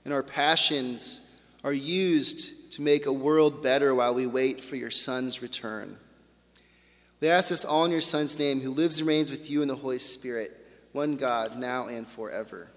and 0.05 0.15
our 0.15 0.23
passions 0.23 1.21
are 1.65 1.73
used 1.73 2.71
to 2.75 2.81
make 2.81 3.07
a 3.07 3.13
world 3.13 3.61
better 3.61 3.93
while 3.93 4.15
we 4.15 4.29
wait 4.29 4.63
for 4.63 4.77
your 4.77 4.93
Son's 4.93 5.43
return. 5.43 5.97
We 7.21 7.29
ask 7.29 7.49
this 7.49 7.65
all 7.65 7.85
in 7.87 7.91
your 7.91 8.01
Son's 8.01 8.39
name, 8.39 8.61
who 8.61 8.71
lives 8.71 9.01
and 9.01 9.09
reigns 9.09 9.33
with 9.33 9.51
you 9.51 9.63
in 9.63 9.67
the 9.67 9.75
Holy 9.75 9.99
Spirit, 9.99 10.65
one 10.93 11.17
God, 11.17 11.59
now 11.59 11.89
and 11.89 12.07
forever. 12.07 12.69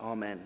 Amen. 0.00 0.40